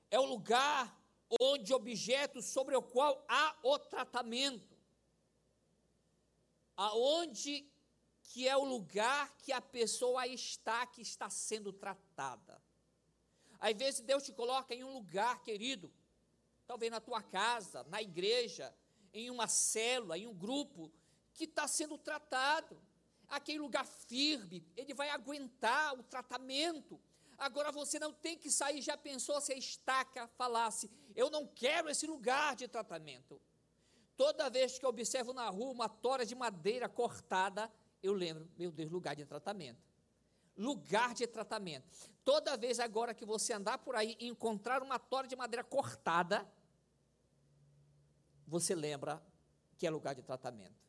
é 0.09 0.19
o 0.19 0.25
lugar 0.25 0.99
onde 1.39 1.73
objeto 1.73 2.41
sobre 2.41 2.75
o 2.75 2.81
qual 2.81 3.23
há 3.27 3.55
o 3.63 3.77
tratamento, 3.79 4.77
aonde 6.75 7.67
que 8.23 8.47
é 8.47 8.57
o 8.57 8.63
lugar 8.63 9.35
que 9.37 9.51
a 9.51 9.61
pessoa 9.61 10.25
está, 10.25 10.85
que 10.87 11.01
está 11.01 11.29
sendo 11.29 11.71
tratada. 11.71 12.61
Às 13.59 13.75
vezes 13.75 14.01
Deus 14.01 14.23
te 14.23 14.33
coloca 14.33 14.73
em 14.73 14.83
um 14.83 14.93
lugar, 14.93 15.41
querido, 15.43 15.93
talvez 16.65 16.91
na 16.91 16.99
tua 16.99 17.21
casa, 17.21 17.83
na 17.83 18.01
igreja, 18.01 18.73
em 19.13 19.29
uma 19.29 19.47
célula, 19.47 20.17
em 20.17 20.25
um 20.25 20.33
grupo, 20.33 20.91
que 21.33 21.45
está 21.45 21.67
sendo 21.67 21.97
tratado. 21.97 22.79
Aquele 23.29 23.59
lugar 23.59 23.85
firme, 23.85 24.65
ele 24.75 24.93
vai 24.93 25.09
aguentar 25.09 25.93
o 25.93 26.03
tratamento. 26.03 26.99
Agora 27.37 27.71
você 27.71 27.99
não 27.99 28.13
tem 28.13 28.37
que 28.37 28.51
sair, 28.51 28.81
já 28.81 28.95
pensou 28.95 29.41
se 29.41 29.51
a 29.51 29.57
estaca 29.57 30.27
falasse, 30.27 30.89
eu 31.15 31.29
não 31.29 31.47
quero 31.47 31.89
esse 31.89 32.05
lugar 32.05 32.55
de 32.55 32.67
tratamento. 32.67 33.41
Toda 34.15 34.49
vez 34.49 34.77
que 34.77 34.85
eu 34.85 34.89
observo 34.89 35.33
na 35.33 35.49
rua 35.49 35.71
uma 35.71 35.89
tora 35.89 36.25
de 36.25 36.35
madeira 36.35 36.87
cortada, 36.87 37.71
eu 38.01 38.13
lembro, 38.13 38.47
meu 38.57 38.71
Deus, 38.71 38.91
lugar 38.91 39.15
de 39.15 39.25
tratamento. 39.25 39.81
Lugar 40.55 41.15
de 41.15 41.25
tratamento. 41.25 41.87
Toda 42.23 42.55
vez 42.55 42.79
agora 42.79 43.13
que 43.13 43.25
você 43.25 43.53
andar 43.53 43.79
por 43.79 43.95
aí 43.95 44.15
e 44.19 44.27
encontrar 44.27 44.83
uma 44.83 44.99
tora 44.99 45.27
de 45.27 45.35
madeira 45.35 45.63
cortada, 45.63 46.47
você 48.45 48.75
lembra 48.75 49.21
que 49.77 49.87
é 49.87 49.89
lugar 49.89 50.13
de 50.13 50.21
tratamento. 50.21 50.82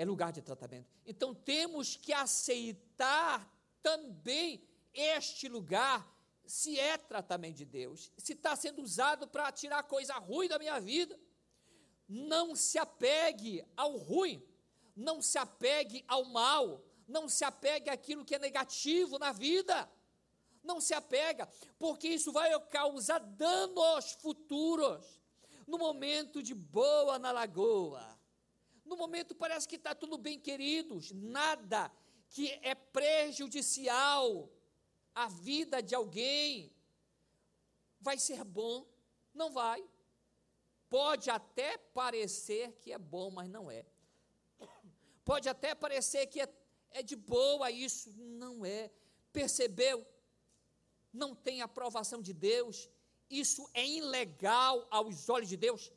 É 0.00 0.04
lugar 0.06 0.32
de 0.32 0.40
tratamento. 0.40 0.88
Então 1.04 1.34
temos 1.34 1.94
que 1.94 2.10
aceitar 2.10 3.46
também 3.82 4.66
este 4.94 5.46
lugar, 5.46 6.10
se 6.42 6.80
é 6.80 6.96
tratamento 6.96 7.58
de 7.58 7.66
Deus, 7.66 8.10
se 8.16 8.32
está 8.32 8.56
sendo 8.56 8.80
usado 8.80 9.28
para 9.28 9.52
tirar 9.52 9.82
coisa 9.82 10.14
ruim 10.14 10.48
da 10.48 10.58
minha 10.58 10.80
vida. 10.80 11.20
Não 12.08 12.56
se 12.56 12.78
apegue 12.78 13.62
ao 13.76 13.98
ruim, 13.98 14.42
não 14.96 15.20
se 15.20 15.36
apegue 15.36 16.02
ao 16.08 16.24
mal, 16.24 16.82
não 17.06 17.28
se 17.28 17.44
apegue 17.44 17.90
àquilo 17.90 18.24
que 18.24 18.36
é 18.36 18.38
negativo 18.38 19.18
na 19.18 19.32
vida. 19.32 19.86
Não 20.62 20.80
se 20.80 20.94
apega, 20.94 21.46
porque 21.78 22.08
isso 22.08 22.32
vai 22.32 22.58
causar 22.68 23.18
danos 23.18 24.12
futuros. 24.12 25.20
No 25.66 25.76
momento 25.76 26.42
de 26.42 26.54
boa 26.54 27.18
na 27.18 27.30
lagoa, 27.32 28.18
no 28.90 28.96
momento 28.96 29.36
parece 29.36 29.68
que 29.68 29.76
está 29.76 29.94
tudo 29.94 30.18
bem, 30.18 30.36
queridos, 30.38 31.12
nada 31.12 31.90
que 32.28 32.50
é 32.60 32.74
prejudicial 32.74 34.50
à 35.14 35.28
vida 35.28 35.80
de 35.80 35.94
alguém 35.94 36.74
vai 38.00 38.18
ser 38.18 38.42
bom, 38.42 38.84
não 39.32 39.52
vai. 39.52 39.88
Pode 40.88 41.30
até 41.30 41.78
parecer 41.78 42.72
que 42.80 42.92
é 42.92 42.98
bom, 42.98 43.30
mas 43.30 43.48
não 43.48 43.70
é. 43.70 43.86
Pode 45.24 45.48
até 45.48 45.72
parecer 45.72 46.26
que 46.26 46.40
é, 46.40 46.52
é 46.90 47.00
de 47.00 47.14
boa 47.14 47.70
isso, 47.70 48.12
não 48.16 48.66
é. 48.66 48.90
Percebeu? 49.32 50.04
Não 51.12 51.32
tem 51.32 51.62
aprovação 51.62 52.20
de 52.20 52.32
Deus, 52.32 52.90
isso 53.28 53.70
é 53.72 53.86
ilegal 53.86 54.88
aos 54.90 55.28
olhos 55.28 55.48
de 55.48 55.56
Deus. 55.56 55.92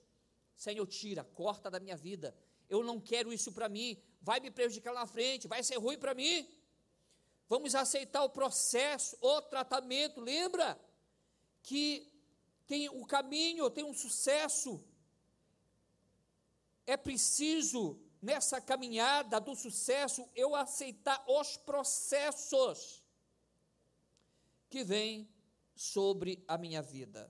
Senhor, 0.55 0.85
tira, 0.85 1.23
corta 1.23 1.71
da 1.71 1.79
minha 1.79 1.97
vida. 1.97 2.35
Eu 2.69 2.83
não 2.83 2.99
quero 2.99 3.31
isso 3.31 3.51
para 3.51 3.69
mim, 3.69 4.01
vai 4.21 4.39
me 4.39 4.49
prejudicar 4.49 4.93
na 4.93 5.05
frente, 5.05 5.47
vai 5.47 5.63
ser 5.63 5.77
ruim 5.77 5.97
para 5.97 6.13
mim. 6.13 6.47
Vamos 7.47 7.75
aceitar 7.75 8.23
o 8.23 8.29
processo, 8.29 9.17
o 9.21 9.41
tratamento. 9.41 10.21
Lembra 10.21 10.79
que 11.61 12.11
tem 12.65 12.89
o 12.89 13.05
caminho, 13.05 13.69
tem 13.69 13.83
um 13.83 13.93
sucesso. 13.93 14.83
É 16.85 16.97
preciso 16.97 17.99
nessa 18.21 18.61
caminhada 18.61 19.39
do 19.39 19.53
sucesso, 19.53 20.27
eu 20.33 20.55
aceitar 20.55 21.23
os 21.27 21.57
processos 21.57 23.03
que 24.69 24.81
vêm 24.83 25.29
sobre 25.75 26.41
a 26.47 26.57
minha 26.57 26.81
vida. 26.81 27.29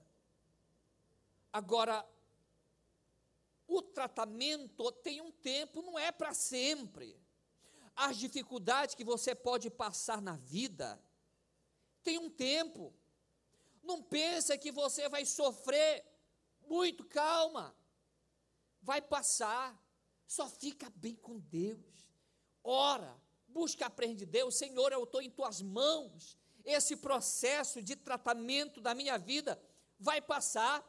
Agora, 1.52 2.06
o 3.66 3.82
tratamento 3.82 4.90
tem 4.92 5.20
um 5.20 5.30
tempo, 5.30 5.82
não 5.82 5.98
é 5.98 6.12
para 6.12 6.34
sempre. 6.34 7.18
As 7.96 8.16
dificuldades 8.16 8.94
que 8.94 9.04
você 9.04 9.34
pode 9.34 9.70
passar 9.70 10.20
na 10.20 10.36
vida 10.36 11.00
tem 12.02 12.18
um 12.18 12.28
tempo. 12.28 12.92
Não 13.82 14.02
pensa 14.02 14.58
que 14.58 14.72
você 14.72 15.08
vai 15.08 15.24
sofrer 15.24 16.04
muito, 16.66 17.04
calma. 17.04 17.74
Vai 18.82 19.00
passar. 19.00 19.80
Só 20.26 20.48
fica 20.48 20.90
bem 20.96 21.14
com 21.14 21.38
Deus. 21.38 21.94
ora, 22.62 23.14
busca 23.46 23.86
aprender 23.86 24.16
de 24.16 24.26
Deus, 24.26 24.56
Senhor, 24.56 24.90
eu 24.90 25.04
estou 25.04 25.22
em 25.22 25.30
tuas 25.30 25.62
mãos. 25.62 26.36
Esse 26.64 26.96
processo 26.96 27.82
de 27.82 27.94
tratamento 27.94 28.80
da 28.80 28.94
minha 28.94 29.18
vida 29.18 29.60
vai 29.98 30.20
passar, 30.20 30.82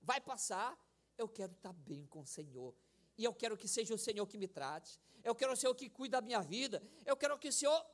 vai 0.00 0.20
passar. 0.20 0.78
Eu 1.16 1.28
quero 1.28 1.52
estar 1.52 1.72
bem 1.72 2.06
com 2.06 2.20
o 2.20 2.26
Senhor. 2.26 2.74
E 3.18 3.24
eu 3.24 3.32
quero 3.32 3.56
que 3.56 3.66
seja 3.66 3.94
o 3.94 3.98
Senhor 3.98 4.26
que 4.26 4.36
me 4.36 4.46
trate. 4.46 5.00
Eu 5.24 5.34
quero 5.34 5.52
o 5.52 5.56
Senhor 5.56 5.74
que 5.74 5.88
cuide 5.88 6.12
da 6.12 6.20
minha 6.20 6.40
vida. 6.40 6.82
Eu 7.04 7.16
quero 7.16 7.38
que 7.38 7.48
o 7.48 7.52
Senhor 7.52 7.84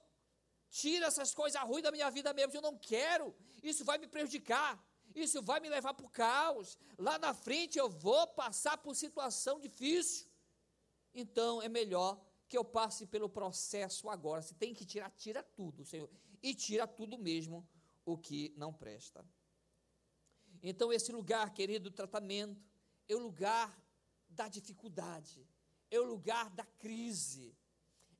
tire 0.69 1.05
essas 1.05 1.35
coisas 1.35 1.61
ruins 1.63 1.83
da 1.83 1.93
minha 1.93 2.11
vida 2.11 2.33
mesmo. 2.33 2.55
Eu 2.55 2.63
não 2.63 2.77
quero. 2.77 3.35
Isso 3.63 3.85
vai 3.85 3.99
me 3.99 4.07
prejudicar. 4.07 4.83
Isso 5.15 5.43
vai 5.43 5.61
me 5.61 5.69
levar 5.69 5.95
para 5.95 6.07
o 6.07 6.11
caos. 6.11 6.79
Lá 6.99 7.19
na 7.19 7.33
frente 7.33 7.79
eu 7.79 7.89
vou 7.89 8.27
passar 8.29 8.79
por 8.79 8.97
situação 8.97 9.61
difícil. 9.61 10.27
Então 11.15 11.63
é 11.63 11.69
melhor 11.69 12.21
que 12.49 12.59
eu 12.59 12.65
passe 12.65 13.07
pelo 13.07 13.29
processo 13.29 14.09
agora. 14.09 14.43
Se 14.43 14.55
tem 14.55 14.75
que 14.75 14.85
tirar, 14.85 15.11
tira 15.11 15.43
tudo, 15.43 15.85
Senhor. 15.85 16.11
E 16.43 16.55
tira 16.55 16.87
tudo 16.87 17.17
mesmo 17.17 17.67
o 18.05 18.19
que 18.19 18.53
não 18.57 18.73
presta. 18.73 19.25
Então, 20.63 20.93
esse 20.93 21.11
lugar, 21.11 21.53
querido, 21.53 21.91
do 21.91 21.95
tratamento, 21.95 22.61
é 23.09 23.15
o 23.15 23.19
lugar 23.19 23.77
da 24.29 24.49
dificuldade, 24.49 25.47
é 25.91 25.99
o 26.01 26.05
lugar 26.05 26.51
da 26.51 26.65
crise, 26.65 27.55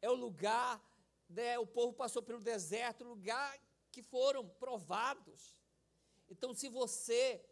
é 0.01 0.11
o 0.11 0.15
lugar, 0.15 0.81
né, 1.29 1.59
o 1.59 1.67
povo 1.67 1.93
passou 1.93 2.23
pelo 2.23 2.41
deserto, 2.41 3.05
lugar 3.05 3.59
que 3.91 4.03
foram 4.03 4.49
provados. 4.49 5.59
Então, 6.29 6.55
se 6.55 6.69
você 6.69 7.45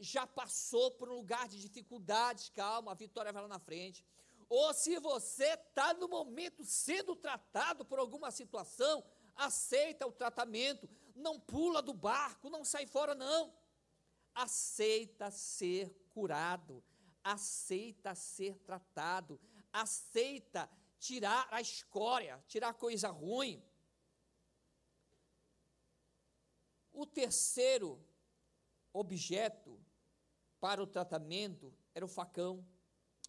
já 0.00 0.26
passou 0.26 0.90
por 0.92 1.08
um 1.08 1.14
lugar 1.14 1.48
de 1.48 1.60
dificuldades, 1.60 2.48
calma, 2.50 2.92
a 2.92 2.94
vitória 2.94 3.32
vai 3.32 3.42
lá 3.42 3.48
na 3.48 3.58
frente. 3.58 4.04
Ou 4.48 4.72
se 4.72 4.98
você 4.98 5.54
está 5.54 5.92
no 5.94 6.08
momento 6.08 6.64
sendo 6.64 7.14
tratado 7.14 7.84
por 7.84 7.98
alguma 7.98 8.30
situação, 8.30 9.04
aceita 9.36 10.06
o 10.06 10.12
tratamento, 10.12 10.88
não 11.14 11.38
pula 11.38 11.82
do 11.82 11.92
barco, 11.92 12.48
não 12.48 12.64
sai 12.64 12.86
fora, 12.86 13.14
não. 13.14 13.52
Aceita 14.38 15.32
ser 15.32 15.92
curado, 16.10 16.80
aceita 17.24 18.14
ser 18.14 18.56
tratado, 18.58 19.40
aceita 19.72 20.70
tirar 20.96 21.48
a 21.50 21.60
escória, 21.60 22.40
tirar 22.46 22.72
coisa 22.74 23.08
ruim. 23.08 23.60
O 26.92 27.04
terceiro 27.04 28.00
objeto 28.92 29.76
para 30.60 30.80
o 30.80 30.86
tratamento 30.86 31.74
era 31.92 32.04
o 32.04 32.08
facão 32.08 32.64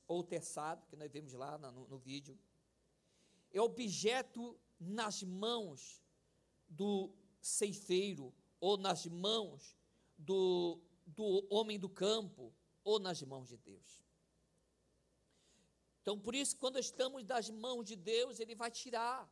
ou 0.07 0.19
o 0.19 0.23
terçado, 0.23 0.85
que 0.87 0.95
nós 0.95 1.11
vemos 1.11 1.33
lá 1.33 1.57
no, 1.57 1.87
no 1.87 1.97
vídeo. 1.97 2.37
É 3.51 3.59
objeto 3.59 4.59
nas 4.79 5.23
mãos 5.23 6.03
do 6.67 7.11
ceifeiro 7.41 8.31
ou 8.59 8.77
nas 8.77 9.07
mãos 9.07 9.75
do, 10.17 10.79
do 11.15 11.47
homem 11.49 11.79
do 11.79 11.89
campo 11.89 12.53
ou 12.83 12.99
nas 12.99 13.21
mãos 13.21 13.49
de 13.49 13.57
Deus. 13.57 14.01
Então, 16.01 16.19
por 16.19 16.33
isso, 16.33 16.57
quando 16.57 16.79
estamos 16.79 17.23
nas 17.25 17.49
mãos 17.49 17.83
de 17.85 17.95
Deus, 17.95 18.39
Ele 18.39 18.55
vai 18.55 18.71
tirar. 18.71 19.29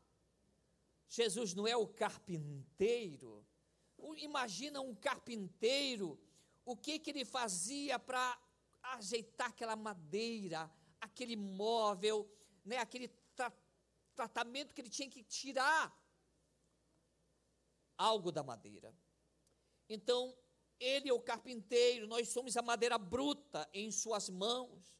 Jesus 1.10 1.54
não 1.54 1.66
é 1.68 1.76
o 1.76 1.88
carpinteiro. 1.88 3.46
Imagina 4.18 4.82
um 4.82 4.94
carpinteiro, 4.94 6.20
o 6.66 6.76
que, 6.76 7.00
que 7.00 7.10
ele 7.10 7.26
fazia 7.26 7.98
para 7.98 8.40
ajeitar 8.84 9.50
aquela 9.50 9.76
madeira, 9.76 10.72
aquele 11.00 11.36
móvel, 11.36 12.30
né, 12.64 12.78
aquele 12.78 13.08
tra 13.36 13.52
tratamento 14.16 14.74
que 14.74 14.82
ele 14.82 14.90
tinha 14.90 15.10
que 15.10 15.24
tirar 15.24 15.96
algo 17.98 18.32
da 18.32 18.44
madeira. 18.44 18.94
Então, 19.88 20.36
ele 20.80 21.10
é 21.10 21.14
o 21.14 21.20
carpinteiro, 21.20 22.08
nós 22.08 22.30
somos 22.30 22.56
a 22.56 22.62
madeira 22.62 22.98
bruta 22.98 23.68
em 23.74 23.92
suas 23.92 24.30
mãos. 24.30 24.96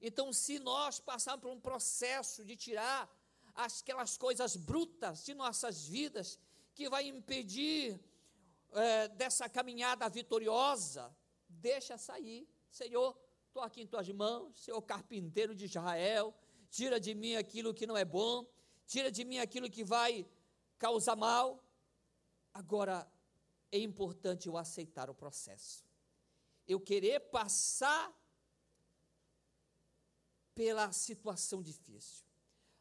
Então, 0.00 0.32
se 0.32 0.58
nós 0.58 1.00
passarmos 1.00 1.42
por 1.42 1.50
um 1.50 1.60
processo 1.60 2.44
de 2.44 2.56
tirar 2.56 3.10
aquelas 3.54 4.16
coisas 4.16 4.56
brutas 4.56 5.24
de 5.24 5.34
nossas 5.34 5.86
vidas, 5.86 6.38
que 6.74 6.88
vai 6.88 7.08
impedir 7.08 8.00
é, 8.70 9.08
dessa 9.08 9.48
caminhada 9.48 10.08
vitoriosa, 10.08 11.14
deixa 11.48 11.98
sair. 11.98 12.48
Senhor, 12.70 13.18
estou 13.48 13.62
aqui 13.62 13.82
em 13.82 13.86
tuas 13.86 14.08
mãos, 14.10 14.60
Senhor 14.60 14.80
carpinteiro 14.82 15.54
de 15.54 15.64
Israel, 15.64 16.32
tira 16.70 17.00
de 17.00 17.14
mim 17.14 17.34
aquilo 17.34 17.74
que 17.74 17.86
não 17.86 17.96
é 17.96 18.04
bom, 18.04 18.46
tira 18.86 19.10
de 19.10 19.24
mim 19.24 19.38
aquilo 19.38 19.68
que 19.68 19.82
vai 19.82 20.24
causar 20.78 21.16
mal. 21.16 21.64
Agora, 22.54 23.10
é 23.70 23.78
importante 23.78 24.48
eu 24.48 24.56
aceitar 24.56 25.10
o 25.10 25.14
processo. 25.14 25.84
Eu 26.66 26.80
querer 26.80 27.20
passar 27.20 28.12
pela 30.54 30.90
situação 30.92 31.62
difícil. 31.62 32.26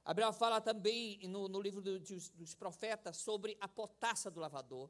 Abraão 0.04 0.32
fala 0.32 0.62
também 0.62 1.28
no, 1.28 1.47
no 1.47 1.62
livro 1.62 1.82
do, 1.82 2.00
dos, 2.00 2.30
dos 2.30 2.56
profetas 2.56 3.17
sobre 3.17 3.58
a 3.60 3.67
potassa 3.67 4.32
do 4.32 4.39
lavador. 4.39 4.89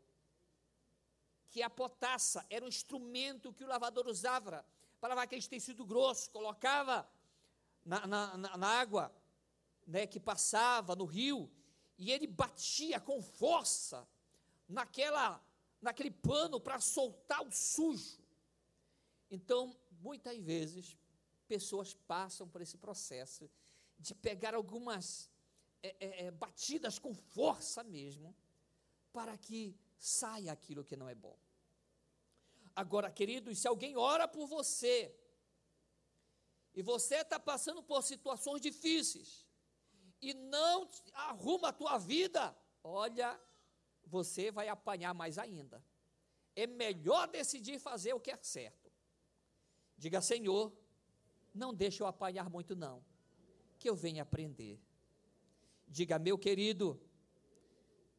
Que 1.50 1.62
a 1.62 1.70
potassa 1.70 2.46
era 2.50 2.64
um 2.64 2.68
instrumento 2.68 3.52
que 3.52 3.64
o 3.64 3.68
lavador 3.68 4.08
usava 4.08 4.66
para 5.00 5.10
lavar 5.10 5.24
aquele 5.26 5.42
tecido 5.42 5.86
grosso, 5.86 6.30
colocava 6.32 7.10
na, 7.84 8.06
na, 8.06 8.38
na, 8.38 8.58
na 8.58 8.68
água 8.68 9.14
né, 9.86 10.06
que 10.06 10.20
passava 10.20 10.96
no 10.96 11.06
rio, 11.06 11.50
e 11.98 12.12
ele 12.12 12.28
batia 12.28 13.00
com 13.00 13.22
força 13.22 14.08
naquela 14.68 15.42
naquele 15.82 16.12
pano 16.12 16.60
para 16.60 16.80
soltar 16.80 17.46
o 17.46 17.52
sujo. 17.52 18.20
Então, 19.30 19.76
muitas 20.00 20.38
vezes, 20.40 20.98
pessoas 21.48 21.94
passam 21.94 22.48
por 22.48 22.62
esse 22.62 22.78
processo 22.78 23.50
de 24.00 24.14
pegar 24.14 24.54
algumas 24.54 25.30
é, 25.82 25.96
é, 26.00 26.26
é, 26.26 26.32
batidas 26.32 27.00
com 27.00 27.14
força 27.14 27.84
mesmo, 27.84 28.36
para 29.12 29.38
que 29.38 29.76
saia 29.98 30.52
aquilo 30.52 30.84
que 30.84 30.96
não 30.96 31.10
é 31.10 31.16
bom. 31.16 31.38
Agora, 32.76 33.10
queridos, 33.10 33.58
se 33.60 33.68
alguém 33.68 33.98
ora 33.98 34.28
por 34.28 34.46
você, 34.48 35.16
e 36.76 36.82
você 36.82 37.16
está 37.16 37.40
passando 37.40 37.82
por 37.82 38.04
situações 38.04 38.62
difíceis, 38.62 39.48
e 40.22 40.34
não 40.34 40.90
arruma 41.14 41.70
a 41.70 41.74
tua 41.74 41.98
vida, 41.98 42.56
olha, 42.84 43.40
você 44.08 44.52
vai 44.52 44.68
apanhar 44.68 45.14
mais 45.14 45.38
ainda. 45.38 45.84
É 46.56 46.66
melhor 46.66 47.28
decidir 47.28 47.78
fazer 47.80 48.14
o 48.14 48.20
que 48.20 48.32
é 48.32 48.38
certo. 48.42 48.92
Diga, 49.98 50.22
Senhor, 50.22 50.74
não 51.54 51.74
deixe 51.74 52.02
eu 52.02 52.08
apanhar 52.08 52.50
muito, 52.50 52.76
não, 52.76 53.04
que 53.80 53.90
eu 53.90 53.96
venha 53.96 54.24
aprender. 54.24 54.80
Diga, 55.88 56.18
meu 56.20 56.38
querido, 56.38 57.00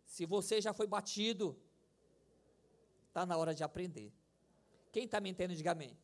se 0.05 0.25
você 0.25 0.61
já 0.61 0.73
foi 0.73 0.87
batido, 0.87 1.59
está 3.09 3.25
na 3.27 3.37
hora 3.37 3.55
de 3.55 3.63
aprender. 3.63 4.13
Quem 4.93 5.05
está 5.05 5.21
me 5.21 5.31
entendendo, 5.31 5.57
diga 5.57 5.73
amém. 5.73 5.97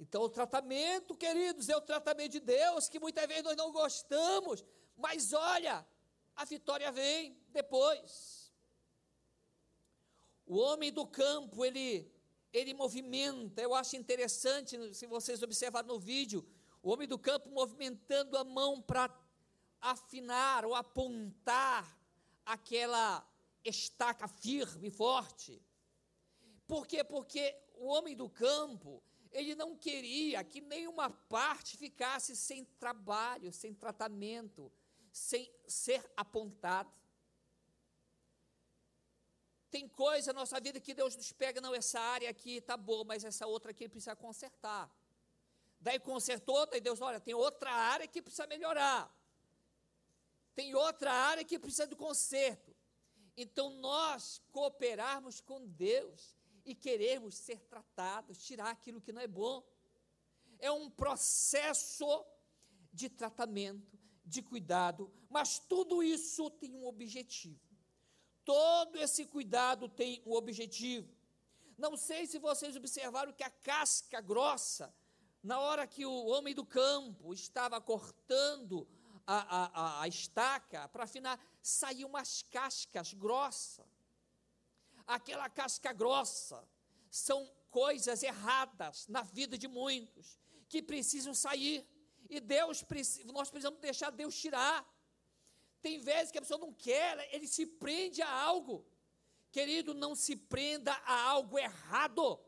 Então, 0.00 0.22
o 0.22 0.28
tratamento, 0.28 1.14
queridos, 1.14 1.68
é 1.68 1.76
o 1.76 1.80
tratamento 1.80 2.32
de 2.32 2.40
Deus, 2.40 2.88
que 2.88 2.98
muitas 2.98 3.24
vezes 3.26 3.44
nós 3.44 3.56
não 3.56 3.70
gostamos, 3.70 4.64
mas 4.96 5.32
olha, 5.32 5.86
a 6.36 6.44
vitória 6.44 6.90
vem 6.90 7.36
depois. 7.50 8.52
O 10.46 10.56
homem 10.56 10.92
do 10.92 11.06
campo, 11.06 11.64
ele, 11.64 12.10
ele 12.52 12.74
movimenta, 12.74 13.62
eu 13.62 13.74
acho 13.74 13.96
interessante, 13.96 14.94
se 14.94 15.06
vocês 15.06 15.42
observarem 15.42 15.88
no 15.88 15.98
vídeo, 15.98 16.46
o 16.82 16.90
homem 16.90 17.06
do 17.06 17.18
campo 17.18 17.48
movimentando 17.50 18.36
a 18.36 18.44
mão 18.44 18.82
para 18.82 19.08
afinar 19.80 20.64
ou 20.64 20.74
apontar 20.74 21.98
aquela 22.44 23.26
estaca 23.64 24.26
firme, 24.26 24.90
forte. 24.90 25.62
Por 26.66 26.86
quê? 26.86 27.04
Porque 27.04 27.56
o 27.74 27.86
homem 27.86 28.16
do 28.16 28.28
campo, 28.28 29.02
ele 29.30 29.54
não 29.54 29.76
queria 29.76 30.42
que 30.44 30.60
nenhuma 30.60 31.10
parte 31.10 31.76
ficasse 31.76 32.36
sem 32.36 32.64
trabalho, 32.64 33.52
sem 33.52 33.72
tratamento, 33.74 34.72
sem 35.12 35.52
ser 35.68 36.02
apontado. 36.16 36.90
Tem 39.70 39.88
coisa 39.88 40.32
na 40.32 40.40
nossa 40.40 40.60
vida 40.60 40.80
que 40.80 40.94
Deus 40.94 41.14
nos 41.16 41.32
pega, 41.32 41.60
não, 41.60 41.74
essa 41.74 42.00
área 42.00 42.28
aqui 42.28 42.56
está 42.56 42.76
boa, 42.76 43.04
mas 43.04 43.24
essa 43.24 43.46
outra 43.46 43.70
aqui 43.70 43.88
precisa 43.88 44.16
consertar. 44.16 44.90
Daí 45.80 45.98
consertou, 45.98 46.66
daí 46.66 46.80
Deus, 46.80 47.00
olha, 47.00 47.20
tem 47.20 47.34
outra 47.34 47.70
área 47.70 48.06
que 48.06 48.22
precisa 48.22 48.46
melhorar. 48.46 49.10
Tem 50.54 50.74
outra 50.74 51.12
área 51.12 51.44
que 51.44 51.58
precisa 51.58 51.86
de 51.86 51.96
conserto. 51.96 52.74
Então 53.36 53.70
nós 53.70 54.40
cooperarmos 54.50 55.40
com 55.40 55.66
Deus 55.66 56.36
e 56.64 56.74
queremos 56.74 57.34
ser 57.34 57.60
tratados, 57.60 58.44
tirar 58.44 58.70
aquilo 58.70 59.00
que 59.00 59.12
não 59.12 59.20
é 59.20 59.26
bom. 59.26 59.62
É 60.58 60.70
um 60.70 60.90
processo 60.90 62.24
de 62.92 63.08
tratamento, 63.08 63.98
de 64.32 64.42
cuidado, 64.42 65.12
mas 65.28 65.58
tudo 65.58 66.02
isso 66.02 66.50
tem 66.50 66.74
um 66.74 66.86
objetivo. 66.86 67.60
Todo 68.44 68.96
esse 68.98 69.26
cuidado 69.26 69.88
tem 69.88 70.22
um 70.26 70.32
objetivo. 70.32 71.08
Não 71.76 71.96
sei 71.96 72.26
se 72.26 72.38
vocês 72.38 72.74
observaram 72.74 73.32
que 73.32 73.44
a 73.44 73.50
casca 73.50 74.20
grossa, 74.20 74.92
na 75.42 75.60
hora 75.60 75.86
que 75.86 76.04
o 76.06 76.26
homem 76.26 76.54
do 76.54 76.64
campo 76.64 77.32
estava 77.34 77.80
cortando 77.80 78.88
a, 79.26 79.38
a, 79.58 80.02
a 80.02 80.08
estaca 80.08 80.88
para 80.88 81.04
afinar, 81.04 81.38
saíam 81.62 82.08
umas 82.08 82.42
cascas 82.42 83.12
grossas. 83.12 83.86
Aquela 85.06 85.48
casca 85.48 85.92
grossa 85.92 86.66
são 87.10 87.50
coisas 87.70 88.22
erradas 88.22 89.06
na 89.08 89.22
vida 89.22 89.58
de 89.58 89.68
muitos 89.68 90.38
que 90.68 90.82
precisam 90.82 91.34
sair. 91.34 91.86
E 92.34 92.40
Deus, 92.40 92.82
nós 93.26 93.50
precisamos 93.50 93.78
deixar 93.78 94.10
Deus 94.10 94.34
tirar. 94.34 94.78
Tem 95.82 95.98
vezes 95.98 96.30
que 96.32 96.38
a 96.38 96.40
pessoa 96.40 96.58
não 96.58 96.72
quer, 96.72 97.28
ele 97.34 97.46
se 97.46 97.66
prende 97.66 98.22
a 98.22 98.30
algo. 98.30 98.76
Querido, 99.50 99.92
não 99.92 100.14
se 100.14 100.34
prenda 100.34 100.94
a 101.04 101.16
algo 101.34 101.58
errado. 101.58 102.40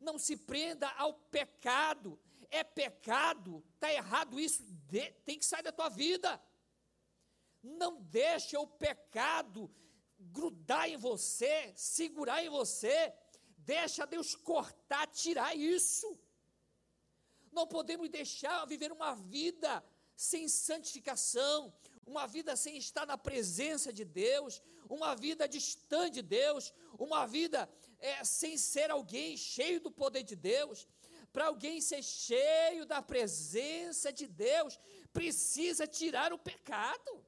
Não 0.00 0.18
se 0.18 0.38
prenda 0.38 0.88
ao 0.92 1.12
pecado. 1.12 2.18
É 2.50 2.64
pecado, 2.64 3.62
está 3.74 3.92
errado 3.92 4.40
isso, 4.40 4.62
de, 4.88 5.12
tem 5.26 5.38
que 5.38 5.44
sair 5.44 5.62
da 5.62 5.70
tua 5.70 5.90
vida. 5.90 6.42
Não 7.62 8.00
deixe 8.00 8.56
o 8.56 8.66
pecado 8.66 9.70
grudar 10.18 10.88
em 10.88 10.96
você, 10.96 11.74
segurar 11.76 12.42
em 12.42 12.48
você. 12.48 13.12
Deixa 13.58 14.06
Deus 14.06 14.34
cortar, 14.34 15.06
tirar 15.08 15.54
isso. 15.54 16.18
Não 17.52 17.66
podemos 17.66 18.08
deixar 18.08 18.64
viver 18.66 18.92
uma 18.92 19.14
vida 19.14 19.84
sem 20.16 20.48
santificação, 20.48 21.72
uma 22.06 22.26
vida 22.26 22.54
sem 22.56 22.76
estar 22.76 23.06
na 23.06 23.16
presença 23.16 23.92
de 23.92 24.04
Deus, 24.04 24.62
uma 24.88 25.14
vida 25.14 25.48
distante 25.48 26.14
de 26.14 26.22
Deus, 26.22 26.72
uma 26.98 27.26
vida 27.26 27.68
é, 27.98 28.24
sem 28.24 28.56
ser 28.56 28.90
alguém 28.90 29.36
cheio 29.36 29.80
do 29.80 29.90
poder 29.90 30.22
de 30.22 30.36
Deus. 30.36 30.86
Para 31.32 31.46
alguém 31.46 31.80
ser 31.80 32.02
cheio 32.02 32.84
da 32.84 33.00
presença 33.00 34.12
de 34.12 34.26
Deus, 34.26 34.78
precisa 35.12 35.86
tirar 35.86 36.32
o 36.32 36.38
pecado. 36.38 37.24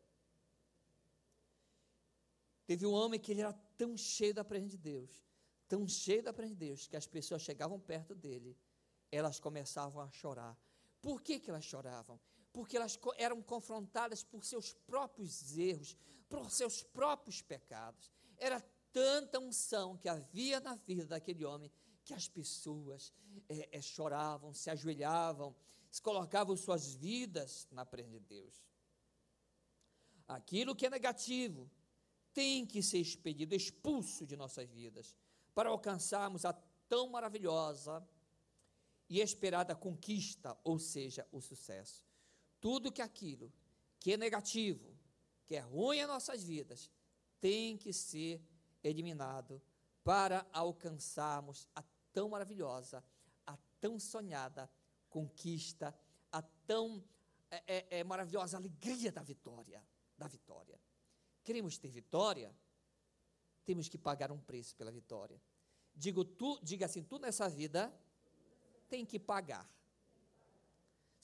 Teve 2.66 2.84
um 2.86 2.92
homem 2.92 3.20
que 3.20 3.32
ele 3.32 3.42
era 3.42 3.52
tão 3.76 3.96
cheio 3.96 4.34
da 4.34 4.44
presença 4.44 4.70
de 4.70 4.78
Deus, 4.78 5.10
tão 5.68 5.86
cheio 5.86 6.22
da 6.22 6.32
presença 6.32 6.58
de 6.58 6.66
Deus, 6.66 6.86
que 6.88 6.96
as 6.96 7.06
pessoas 7.06 7.42
chegavam 7.42 7.78
perto 7.78 8.14
dele, 8.14 8.56
elas 9.12 9.38
começavam 9.38 10.02
a 10.02 10.10
chorar. 10.10 10.58
Por 11.02 11.20
que, 11.20 11.38
que 11.38 11.50
elas 11.50 11.64
choravam? 11.64 12.18
Porque 12.52 12.76
elas 12.76 12.98
eram 13.16 13.42
confrontadas 13.42 14.24
por 14.24 14.44
seus 14.44 14.72
próprios 14.72 15.56
erros, 15.56 15.96
por 16.28 16.50
seus 16.50 16.82
próprios 16.82 17.42
pecados. 17.42 18.10
Era 18.38 18.60
tanta 18.92 19.38
unção 19.38 19.96
que 19.96 20.08
havia 20.08 20.58
na 20.60 20.74
vida 20.74 21.06
daquele 21.06 21.44
homem 21.44 21.70
que 22.04 22.14
as 22.14 22.28
pessoas 22.28 23.12
é, 23.48 23.78
é, 23.78 23.82
choravam, 23.82 24.52
se 24.52 24.70
ajoelhavam, 24.70 25.54
se 25.90 26.00
colocavam 26.00 26.56
suas 26.56 26.94
vidas 26.94 27.68
na 27.70 27.84
presença 27.84 28.18
de 28.18 28.26
Deus. 28.26 28.64
Aquilo 30.26 30.74
que 30.74 30.86
é 30.86 30.90
negativo 30.90 31.70
tem 32.32 32.64
que 32.66 32.82
ser 32.82 32.98
expedido, 32.98 33.54
expulso 33.54 34.26
de 34.26 34.36
nossas 34.36 34.68
vidas, 34.70 35.14
para 35.54 35.68
alcançarmos 35.68 36.44
a 36.44 36.52
tão 36.88 37.10
maravilhosa 37.10 38.06
e 39.12 39.20
esperada 39.20 39.76
conquista, 39.76 40.58
ou 40.64 40.78
seja, 40.78 41.28
o 41.30 41.38
sucesso. 41.38 42.02
Tudo 42.58 42.90
que 42.90 43.02
aquilo 43.02 43.52
que 44.00 44.14
é 44.14 44.16
negativo, 44.16 44.96
que 45.44 45.54
é 45.54 45.60
ruim 45.60 45.98
em 45.98 46.06
nossas 46.06 46.42
vidas, 46.42 46.90
tem 47.38 47.76
que 47.76 47.92
ser 47.92 48.42
eliminado 48.82 49.60
para 50.02 50.46
alcançarmos 50.50 51.68
a 51.76 51.84
tão 52.10 52.30
maravilhosa, 52.30 53.04
a 53.46 53.54
tão 53.78 54.00
sonhada 54.00 54.70
conquista, 55.10 55.94
a 56.32 56.40
tão 56.40 57.04
é, 57.50 57.62
é, 57.66 57.98
é 57.98 58.04
maravilhosa 58.04 58.56
alegria 58.56 59.12
da 59.12 59.22
vitória, 59.22 59.84
da 60.16 60.26
vitória. 60.26 60.80
Queremos 61.44 61.76
ter 61.76 61.90
vitória? 61.90 62.56
Temos 63.66 63.90
que 63.90 63.98
pagar 63.98 64.32
um 64.32 64.40
preço 64.40 64.74
pela 64.74 64.90
vitória. 64.90 65.38
Digo 65.94 66.24
tu, 66.24 66.58
diga 66.62 66.86
assim, 66.86 67.02
tu 67.02 67.18
nessa 67.18 67.46
vida 67.46 67.92
tem 68.92 69.06
que 69.12 69.18
pagar. 69.18 69.66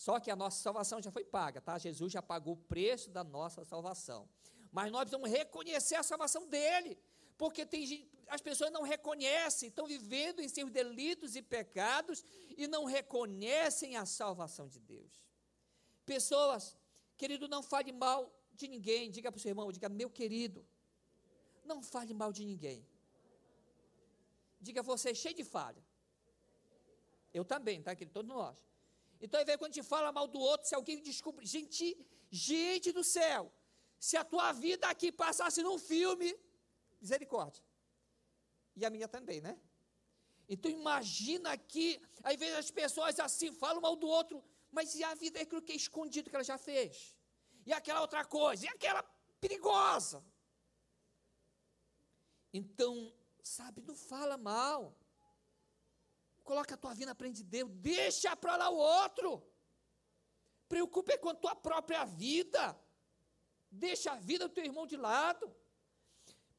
Só 0.04 0.14
que 0.22 0.30
a 0.30 0.36
nossa 0.42 0.58
salvação 0.66 1.02
já 1.06 1.10
foi 1.16 1.24
paga, 1.24 1.60
tá? 1.60 1.74
Jesus 1.86 2.10
já 2.16 2.22
pagou 2.32 2.54
o 2.54 2.62
preço 2.74 3.10
da 3.10 3.22
nossa 3.36 3.60
salvação. 3.72 4.20
Mas 4.76 4.90
nós 4.92 5.02
precisamos 5.02 5.30
reconhecer 5.40 5.96
a 5.96 6.02
salvação 6.02 6.42
dele, 6.54 6.92
porque 7.36 7.66
tem, 7.66 7.82
as 8.28 8.40
pessoas 8.48 8.70
não 8.76 8.82
reconhecem, 8.94 9.68
estão 9.68 9.86
vivendo 9.94 10.40
em 10.40 10.48
seus 10.48 10.70
delitos 10.70 11.36
e 11.36 11.42
pecados 11.42 12.24
e 12.56 12.66
não 12.74 12.84
reconhecem 12.84 13.96
a 13.96 14.06
salvação 14.06 14.66
de 14.74 14.80
Deus. 14.80 15.14
Pessoas, 16.06 16.62
querido, 17.16 17.46
não 17.48 17.62
fale 17.62 17.92
mal 17.92 18.20
de 18.60 18.66
ninguém, 18.74 19.10
diga 19.10 19.30
para 19.30 19.38
o 19.38 19.42
seu 19.42 19.50
irmão, 19.50 19.70
diga, 19.70 19.88
meu 19.88 20.10
querido, 20.20 20.66
não 21.64 21.82
fale 21.82 22.14
mal 22.14 22.32
de 22.32 22.44
ninguém. 22.50 22.80
Diga, 24.66 24.82
você 24.82 25.10
é 25.10 25.14
cheio 25.14 25.34
de 25.34 25.44
falha. 25.56 25.87
Eu 27.32 27.44
também, 27.44 27.82
tá, 27.82 27.94
querido? 27.94 28.14
Todos 28.14 28.28
nós. 28.28 28.64
Então, 29.20 29.38
aí 29.38 29.44
vem 29.46 29.58
quando 29.58 29.72
a 29.72 29.74
gente 29.74 29.86
fala 29.86 30.12
mal 30.12 30.26
do 30.26 30.38
outro, 30.38 30.68
se 30.68 30.74
alguém 30.74 31.02
descobre. 31.02 31.44
Gente, 31.44 31.96
gente 32.30 32.92
do 32.92 33.02
céu, 33.02 33.52
se 33.98 34.16
a 34.16 34.24
tua 34.24 34.52
vida 34.52 34.88
aqui 34.88 35.10
passasse 35.10 35.62
num 35.62 35.78
filme, 35.78 36.38
misericórdia. 37.00 37.62
E 38.76 38.84
a 38.84 38.90
minha 38.90 39.08
também, 39.08 39.40
né? 39.40 39.58
Então 40.48 40.70
imagina 40.70 41.50
aqui, 41.52 42.00
aí 42.22 42.36
vem 42.36 42.52
as 42.52 42.70
pessoas 42.70 43.18
assim, 43.20 43.52
falam 43.52 43.82
mal 43.82 43.96
do 43.96 44.06
outro, 44.06 44.42
mas 44.70 44.94
e 44.94 45.04
a 45.04 45.14
vida 45.14 45.38
é 45.38 45.42
aquilo 45.42 45.60
que 45.60 45.72
é 45.72 45.76
escondido 45.76 46.30
que 46.30 46.36
ela 46.36 46.44
já 46.44 46.56
fez? 46.56 47.14
E 47.66 47.72
aquela 47.72 48.00
outra 48.00 48.24
coisa, 48.24 48.64
e 48.64 48.68
aquela 48.68 49.02
perigosa. 49.40 50.24
Então, 52.52 53.12
sabe, 53.42 53.82
não 53.82 53.94
fala 53.94 54.38
mal. 54.38 54.96
Coloca 56.48 56.74
a 56.74 56.78
tua 56.78 56.94
vida 56.94 57.10
na 57.12 57.14
frente 57.14 57.36
de 57.42 57.44
Deus. 57.44 57.70
Deixa 57.74 58.34
para 58.34 58.56
lá 58.56 58.70
o 58.70 58.76
outro. 58.76 59.46
Preocupe 60.66 61.18
com 61.18 61.28
a 61.28 61.34
tua 61.34 61.54
própria 61.54 62.06
vida. 62.06 62.62
Deixa 63.70 64.12
a 64.12 64.16
vida 64.16 64.48
do 64.48 64.54
teu 64.54 64.64
irmão 64.64 64.86
de 64.86 64.96
lado. 64.96 65.44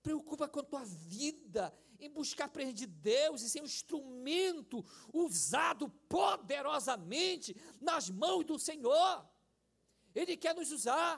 Preocupa 0.03 0.47
com 0.47 0.59
a 0.59 0.63
tua 0.63 0.85
vida 0.85 1.75
em 1.99 2.07
buscar 2.07 2.45
a 2.55 2.71
de 2.71 2.85
Deus 2.85 3.41
e 3.41 3.49
ser 3.49 3.61
um 3.61 3.65
instrumento 3.65 4.85
usado 5.11 5.89
poderosamente 6.07 7.59
nas 7.81 8.11
mãos 8.11 8.45
do 8.45 8.59
Senhor. 8.59 9.27
Ele 10.13 10.37
quer 10.37 10.53
nos 10.53 10.71
usar 10.71 11.11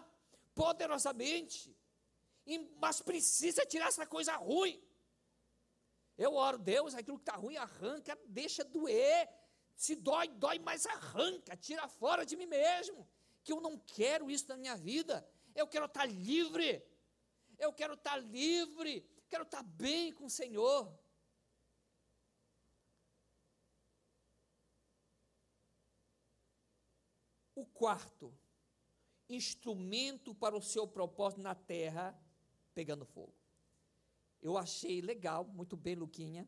poderosamente, 0.55 1.75
mas 2.79 3.01
precisa 3.01 3.65
tirar 3.65 3.89
essa 3.89 4.05
coisa 4.05 4.33
ruim. 4.37 4.81
Eu 6.21 6.35
oro, 6.35 6.59
Deus, 6.59 6.93
aquilo 6.93 7.17
que 7.17 7.23
está 7.23 7.35
ruim, 7.35 7.57
arranca, 7.57 8.15
deixa 8.27 8.63
doer. 8.63 9.27
Se 9.75 9.95
dói, 9.95 10.27
dói, 10.27 10.59
mas 10.59 10.85
arranca, 10.85 11.57
tira 11.57 11.87
fora 11.87 12.23
de 12.23 12.35
mim 12.35 12.45
mesmo. 12.45 13.07
Que 13.43 13.51
eu 13.51 13.59
não 13.59 13.75
quero 13.79 14.29
isso 14.29 14.47
na 14.47 14.55
minha 14.55 14.77
vida. 14.77 15.27
Eu 15.55 15.67
quero 15.67 15.85
estar 15.85 16.05
livre. 16.05 16.85
Eu 17.57 17.73
quero 17.73 17.95
estar 17.95 18.17
livre. 18.17 19.03
Quero 19.27 19.45
estar 19.45 19.63
bem 19.63 20.13
com 20.13 20.25
o 20.25 20.29
Senhor. 20.29 20.95
O 27.55 27.65
quarto, 27.65 28.31
instrumento 29.27 30.35
para 30.35 30.55
o 30.55 30.61
seu 30.61 30.87
propósito 30.87 31.41
na 31.41 31.55
terra, 31.55 32.15
pegando 32.75 33.05
fogo 33.05 33.40
eu 34.41 34.57
achei 34.57 35.01
legal, 35.01 35.45
muito 35.45 35.77
bem, 35.77 35.95
Luquinha, 35.95 36.47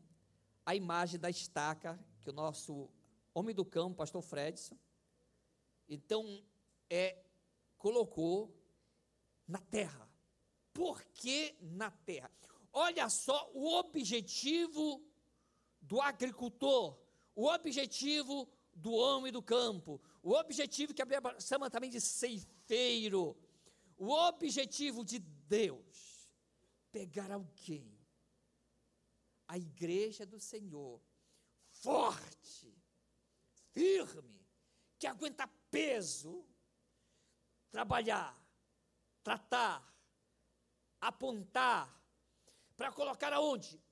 a 0.66 0.74
imagem 0.74 1.18
da 1.20 1.30
estaca 1.30 1.98
que 2.20 2.30
o 2.30 2.32
nosso 2.32 2.90
homem 3.32 3.54
do 3.54 3.64
campo, 3.64 3.96
pastor 3.96 4.22
Fredson, 4.22 4.76
então, 5.88 6.42
é, 6.88 7.22
colocou 7.76 8.52
na 9.46 9.58
terra. 9.58 10.08
Por 10.72 11.04
que 11.04 11.54
na 11.60 11.90
terra? 11.90 12.30
Olha 12.72 13.08
só 13.08 13.50
o 13.54 13.78
objetivo 13.78 15.02
do 15.80 16.00
agricultor, 16.00 16.98
o 17.34 17.46
objetivo 17.46 18.48
do 18.74 18.92
homem 18.92 19.30
do 19.30 19.42
campo, 19.42 20.00
o 20.22 20.32
objetivo 20.32 20.94
que 20.94 21.02
a 21.02 21.04
Bíblia 21.04 21.38
chama 21.38 21.70
também 21.70 21.90
de 21.90 22.00
ceifeiro, 22.00 23.36
o 23.96 24.10
objetivo 24.10 25.04
de 25.04 25.18
Deus 25.18 26.13
pegar 26.94 27.32
alguém, 27.32 27.92
a 29.48 29.58
igreja 29.58 30.24
do 30.24 30.38
Senhor, 30.38 31.02
forte, 31.72 32.72
firme, 33.72 34.46
que 34.96 35.08
aguenta 35.08 35.48
peso, 35.72 36.46
trabalhar, 37.68 38.40
tratar, 39.24 39.92
apontar, 41.00 41.92
para 42.76 42.92
colocar 42.92 43.32
aonde? 43.32 43.82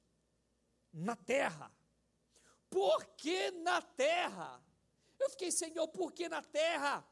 Na 0.92 1.16
terra. 1.16 1.74
Por 2.70 3.04
que 3.16 3.50
na 3.50 3.82
terra? 3.82 4.64
Eu 5.18 5.28
fiquei, 5.30 5.50
Senhor, 5.50 5.88
por 5.88 6.12
que 6.12 6.28
na 6.28 6.40
terra? 6.40 7.04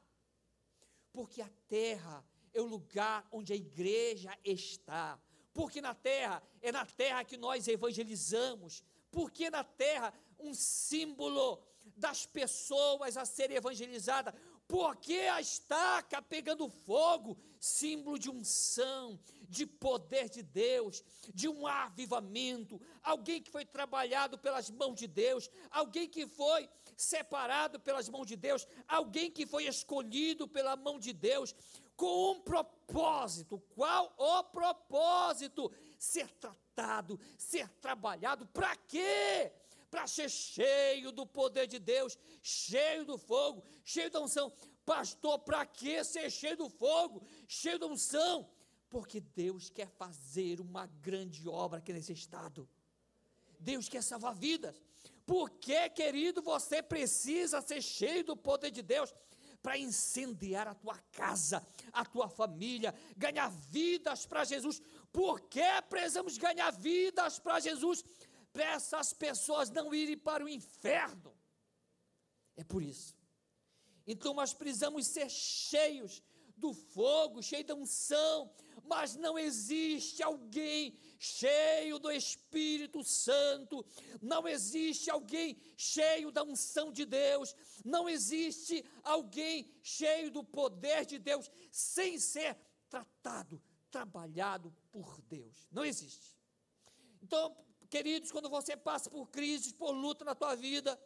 Porque 1.12 1.42
a 1.42 1.50
terra 1.66 2.24
é 2.54 2.60
o 2.60 2.66
lugar 2.66 3.26
onde 3.32 3.52
a 3.52 3.56
igreja 3.56 4.38
está. 4.44 5.20
Porque 5.52 5.80
na 5.80 5.94
terra 5.94 6.42
é 6.62 6.70
na 6.70 6.86
terra 6.86 7.24
que 7.24 7.36
nós 7.36 7.66
evangelizamos. 7.66 8.82
Porque 9.10 9.50
na 9.50 9.64
terra 9.64 10.12
um 10.38 10.54
símbolo 10.54 11.62
das 11.96 12.26
pessoas 12.26 13.16
a 13.16 13.24
serem 13.24 13.56
evangelizadas. 13.56 14.34
Porque 14.66 15.14
a 15.14 15.40
estaca 15.40 16.22
pegando 16.22 16.68
fogo, 16.68 17.36
símbolo 17.58 18.16
de 18.16 18.30
unção, 18.30 19.18
de 19.48 19.66
poder 19.66 20.28
de 20.28 20.42
Deus, 20.42 21.02
de 21.34 21.48
um 21.48 21.66
avivamento, 21.66 22.80
alguém 23.02 23.42
que 23.42 23.50
foi 23.50 23.64
trabalhado 23.64 24.38
pelas 24.38 24.70
mãos 24.70 24.94
de 24.94 25.08
Deus, 25.08 25.50
alguém 25.72 26.08
que 26.08 26.24
foi 26.24 26.68
separado 26.96 27.80
pelas 27.80 28.08
mãos 28.08 28.26
de 28.28 28.36
Deus, 28.36 28.64
alguém 28.86 29.28
que 29.28 29.44
foi 29.44 29.64
escolhido 29.66 30.46
pela 30.46 30.76
mão 30.76 31.00
de 31.00 31.12
Deus, 31.12 31.52
com 32.00 32.32
um 32.32 32.40
propósito. 32.40 33.62
Qual 33.74 34.10
o 34.16 34.42
propósito? 34.44 35.70
Ser 35.98 36.30
tratado, 36.32 37.20
ser 37.36 37.68
trabalhado. 37.78 38.46
Para 38.46 38.74
quê? 38.74 39.52
Para 39.90 40.06
ser 40.06 40.30
cheio 40.30 41.12
do 41.12 41.26
poder 41.26 41.66
de 41.66 41.78
Deus, 41.78 42.16
cheio 42.40 43.04
do 43.04 43.18
fogo, 43.18 43.62
cheio 43.84 44.10
da 44.10 44.18
unção. 44.18 44.50
Pastor, 44.86 45.40
para 45.40 45.66
que 45.66 46.02
ser 46.02 46.30
cheio 46.30 46.56
do 46.56 46.70
fogo, 46.70 47.22
cheio 47.46 47.78
da 47.78 47.86
unção? 47.86 48.48
Porque 48.88 49.20
Deus 49.20 49.68
quer 49.68 49.90
fazer 49.90 50.58
uma 50.58 50.86
grande 50.86 51.46
obra 51.46 51.80
aqui 51.80 51.92
nesse 51.92 52.14
estado. 52.14 52.66
Deus 53.58 53.90
quer 53.90 54.02
salvar 54.02 54.34
vidas. 54.34 54.74
Por 55.26 55.50
que, 55.50 55.90
querido, 55.90 56.40
você 56.40 56.82
precisa 56.82 57.60
ser 57.60 57.82
cheio 57.82 58.24
do 58.24 58.34
poder 58.34 58.70
de 58.70 58.80
Deus? 58.80 59.12
Para 59.62 59.78
incendiar 59.78 60.66
a 60.66 60.74
tua 60.74 60.98
casa, 61.12 61.66
a 61.92 62.04
tua 62.04 62.28
família, 62.28 62.94
ganhar 63.16 63.48
vidas 63.48 64.26
para 64.26 64.44
Jesus. 64.44 64.80
Por 65.12 65.40
que 65.42 65.82
precisamos 65.88 66.38
ganhar 66.38 66.70
vidas 66.70 67.38
para 67.38 67.60
Jesus? 67.60 68.04
Para 68.52 68.64
essas 68.64 69.12
pessoas 69.12 69.70
não 69.70 69.94
irem 69.94 70.16
para 70.16 70.44
o 70.44 70.48
inferno. 70.48 71.34
É 72.56 72.64
por 72.64 72.82
isso. 72.82 73.14
Então 74.06 74.34
nós 74.34 74.52
precisamos 74.52 75.06
ser 75.06 75.30
cheios 75.30 76.22
do 76.60 76.72
fogo, 76.72 77.42
cheios 77.42 77.66
da 77.66 77.74
unção, 77.74 78.52
mas 78.84 79.16
não 79.16 79.38
existe 79.38 80.22
alguém 80.22 80.96
cheio 81.18 81.98
do 81.98 82.10
Espírito 82.10 83.02
Santo, 83.02 83.84
não 84.20 84.46
existe 84.46 85.10
alguém 85.10 85.58
cheio 85.76 86.30
da 86.30 86.42
unção 86.42 86.92
de 86.92 87.04
Deus, 87.04 87.54
não 87.84 88.08
existe 88.08 88.84
alguém 89.02 89.68
cheio 89.82 90.30
do 90.30 90.44
poder 90.44 91.04
de 91.04 91.18
Deus 91.18 91.50
sem 91.70 92.18
ser 92.18 92.56
tratado, 92.88 93.62
trabalhado 93.90 94.74
por 94.92 95.20
Deus. 95.22 95.68
Não 95.70 95.84
existe. 95.84 96.36
Então, 97.22 97.56
queridos, 97.88 98.30
quando 98.30 98.48
você 98.48 98.76
passa 98.76 99.10
por 99.10 99.28
crises, 99.30 99.72
por 99.72 99.92
luta 99.92 100.24
na 100.24 100.34
tua 100.34 100.54
vida, 100.54 101.00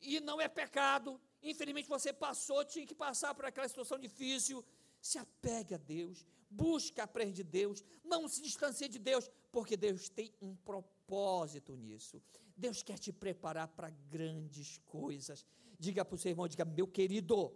e 0.00 0.20
não 0.20 0.40
é 0.40 0.48
pecado, 0.48 1.20
infelizmente 1.50 1.88
você 1.88 2.12
passou, 2.12 2.64
tinha 2.64 2.86
que 2.86 2.94
passar 2.94 3.34
por 3.34 3.44
aquela 3.44 3.68
situação 3.68 3.98
difícil, 3.98 4.64
se 5.00 5.18
apegue 5.18 5.74
a 5.74 5.78
Deus, 5.78 6.26
busque 6.50 7.00
aprender 7.00 7.32
de 7.32 7.44
Deus, 7.44 7.84
não 8.04 8.28
se 8.28 8.42
distancie 8.42 8.88
de 8.88 8.98
Deus, 8.98 9.30
porque 9.52 9.76
Deus 9.76 10.08
tem 10.08 10.32
um 10.40 10.54
propósito 10.54 11.74
nisso. 11.74 12.22
Deus 12.56 12.82
quer 12.82 12.98
te 12.98 13.12
preparar 13.12 13.68
para 13.68 13.90
grandes 13.90 14.78
coisas. 14.86 15.44
Diga 15.78 16.04
para 16.04 16.14
o 16.14 16.18
seu 16.18 16.30
irmão, 16.30 16.48
diga, 16.48 16.64
meu 16.64 16.86
querido, 16.86 17.52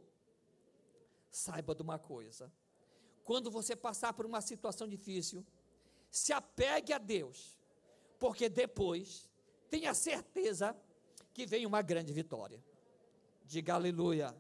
saiba 1.31 1.75
de 1.75 1.83
uma 1.83 1.99
coisa. 1.99 2.53
Quando 3.25 3.51
você 3.51 3.75
passar 3.75 4.13
por 4.13 4.27
uma 4.27 4.41
situação 4.41 4.87
difícil, 4.87 5.47
se 6.11 6.33
apegue 6.33 6.93
a 6.93 6.99
Deus, 6.99 7.59
porque 8.19 8.49
depois 8.49 9.31
tenha 9.71 9.95
certeza 9.95 10.77
que 11.33 11.47
vem 11.47 11.65
uma 11.65 11.81
grande 11.81 12.13
vitória. 12.13 12.63
Diga 13.53 13.75
aleluia. 13.75 14.33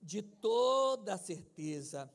de 0.00 0.22
toda 0.22 1.16
certeza 1.18 2.12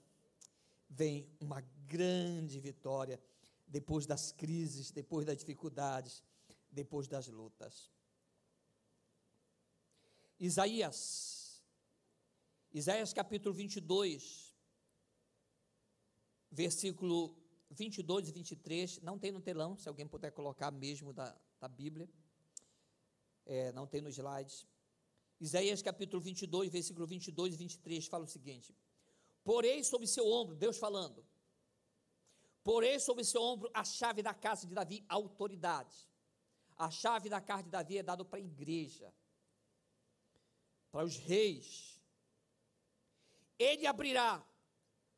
vem 0.89 1.29
uma 1.39 1.61
grande 1.85 2.61
vitória 2.61 3.21
depois 3.67 4.05
das 4.05 4.31
crises, 4.31 4.91
depois 4.91 5.25
das 5.25 5.37
dificuldades, 5.37 6.23
depois 6.71 7.09
das 7.09 7.27
lutas. 7.27 7.91
Isaías, 10.39 11.61
Isaías 12.73 13.11
capítulo 13.11 13.53
22, 13.53 14.53
versículo 16.51 17.44
22 17.75 18.29
e 18.29 18.31
23, 18.31 19.01
não 19.01 19.19
tem 19.19 19.31
no 19.31 19.41
telão, 19.41 19.77
se 19.77 19.87
alguém 19.89 20.07
puder 20.07 20.31
colocar 20.31 20.71
mesmo 20.71 21.11
da, 21.11 21.35
da 21.59 21.67
Bíblia, 21.67 22.09
é, 23.45 23.71
não 23.73 23.85
tem 23.85 24.01
nos 24.01 24.17
slides. 24.17 24.65
Isaías 25.39 25.81
capítulo 25.81 26.21
22, 26.21 26.71
versículo 26.71 27.05
22 27.05 27.53
e 27.53 27.57
23 27.57 28.07
fala 28.07 28.23
o 28.23 28.27
seguinte: 28.27 28.73
Porei 29.43 29.83
sobre 29.83 30.07
seu 30.07 30.25
ombro, 30.25 30.55
Deus 30.55 30.77
falando, 30.77 31.25
porei 32.63 32.99
sobre 32.99 33.23
seu 33.23 33.41
ombro 33.41 33.69
a 33.73 33.83
chave 33.83 34.23
da 34.23 34.33
casa 34.33 34.65
de 34.65 34.73
Davi, 34.73 35.05
autoridade. 35.09 36.09
A 36.77 36.89
chave 36.89 37.29
da 37.29 37.39
casa 37.39 37.63
de 37.63 37.69
Davi 37.69 37.97
é 37.97 38.03
dada 38.03 38.25
para 38.25 38.39
a 38.39 38.41
igreja, 38.41 39.13
para 40.91 41.05
os 41.05 41.17
reis. 41.17 42.01
Ele 43.59 43.85
abrirá. 43.85 44.45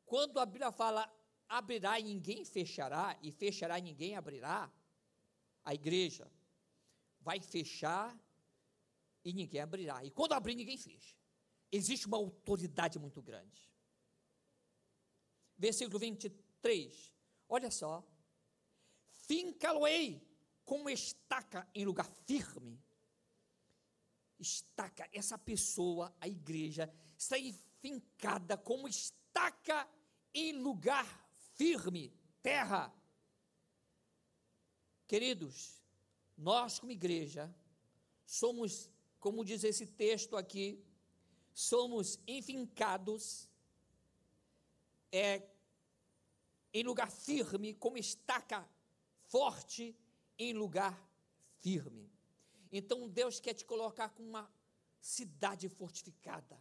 Quando 0.06 0.38
a 0.38 0.46
Bíblia 0.46 0.72
fala 0.72 1.12
abrirá 1.48 1.98
e 1.98 2.04
ninguém 2.04 2.44
fechará, 2.44 3.18
e 3.22 3.32
fechará 3.32 3.78
e 3.78 3.82
ninguém 3.82 4.16
abrirá, 4.16 4.70
a 5.64 5.74
igreja 5.74 6.30
vai 7.20 7.40
fechar 7.40 8.16
e 9.24 9.32
ninguém 9.32 9.60
abrirá. 9.60 10.04
E 10.04 10.10
quando 10.10 10.32
abrir, 10.32 10.54
ninguém 10.54 10.76
fecha. 10.76 11.16
Existe 11.70 12.06
uma 12.06 12.16
autoridade 12.16 12.98
muito 12.98 13.20
grande. 13.20 13.68
Versículo 15.56 15.98
23. 15.98 17.12
Olha 17.48 17.70
só. 17.70 18.06
Finca-lo-ei 19.26 20.26
como 20.64 20.88
estaca 20.88 21.68
em 21.74 21.84
lugar 21.84 22.06
firme. 22.26 22.80
Estaca, 24.38 25.08
essa 25.12 25.36
pessoa, 25.36 26.14
a 26.20 26.28
igreja, 26.28 26.90
está 27.18 27.36
fincada 27.80 28.56
como 28.56 28.88
estaca 28.88 29.86
em 30.32 30.52
lugar 30.52 31.27
firme, 31.58 32.10
terra. 32.42 32.90
Queridos, 35.06 35.82
nós 36.36 36.78
como 36.78 36.92
igreja 36.92 37.54
somos 38.24 38.90
como 39.18 39.44
diz 39.44 39.64
esse 39.64 39.86
texto 39.86 40.36
aqui, 40.36 40.82
somos 41.52 42.20
enfincados 42.26 43.48
é, 45.10 45.42
em 46.72 46.84
lugar 46.84 47.10
firme, 47.10 47.74
como 47.74 47.98
estaca 47.98 48.68
forte 49.26 49.96
em 50.38 50.52
lugar 50.52 50.96
firme. 51.58 52.10
Então 52.70 53.08
Deus 53.08 53.40
quer 53.40 53.54
te 53.54 53.64
colocar 53.64 54.10
com 54.10 54.22
uma 54.22 54.50
cidade 55.00 55.68
fortificada. 55.68 56.60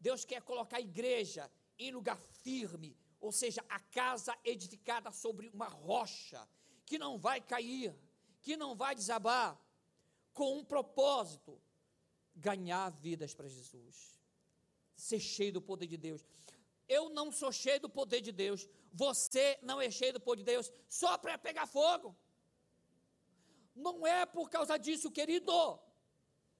Deus 0.00 0.24
quer 0.24 0.42
colocar 0.42 0.78
a 0.78 0.80
igreja 0.80 1.50
em 1.78 1.92
lugar 1.92 2.18
firme, 2.18 2.96
ou 3.26 3.32
seja, 3.32 3.62
a 3.68 3.80
casa 3.80 4.32
edificada 4.44 5.10
sobre 5.10 5.48
uma 5.48 5.66
rocha, 5.66 6.40
que 6.88 6.96
não 6.96 7.18
vai 7.18 7.40
cair, 7.40 7.92
que 8.40 8.56
não 8.56 8.76
vai 8.82 8.94
desabar, 8.94 9.60
com 10.32 10.58
um 10.58 10.64
propósito: 10.64 11.60
ganhar 12.48 12.88
vidas 12.90 13.34
para 13.34 13.48
Jesus, 13.48 13.96
ser 14.94 15.18
cheio 15.18 15.52
do 15.54 15.60
poder 15.60 15.88
de 15.88 15.96
Deus. 15.96 16.24
Eu 16.88 17.08
não 17.18 17.32
sou 17.32 17.50
cheio 17.50 17.80
do 17.80 17.90
poder 17.90 18.20
de 18.20 18.30
Deus, 18.30 18.68
você 18.92 19.58
não 19.60 19.80
é 19.80 19.90
cheio 19.90 20.12
do 20.12 20.20
poder 20.20 20.42
de 20.44 20.50
Deus 20.52 20.72
só 20.88 21.18
para 21.18 21.36
pegar 21.36 21.66
fogo. 21.66 22.16
Não 23.74 24.06
é 24.06 24.24
por 24.24 24.48
causa 24.48 24.78
disso, 24.78 25.10
querido, 25.10 25.52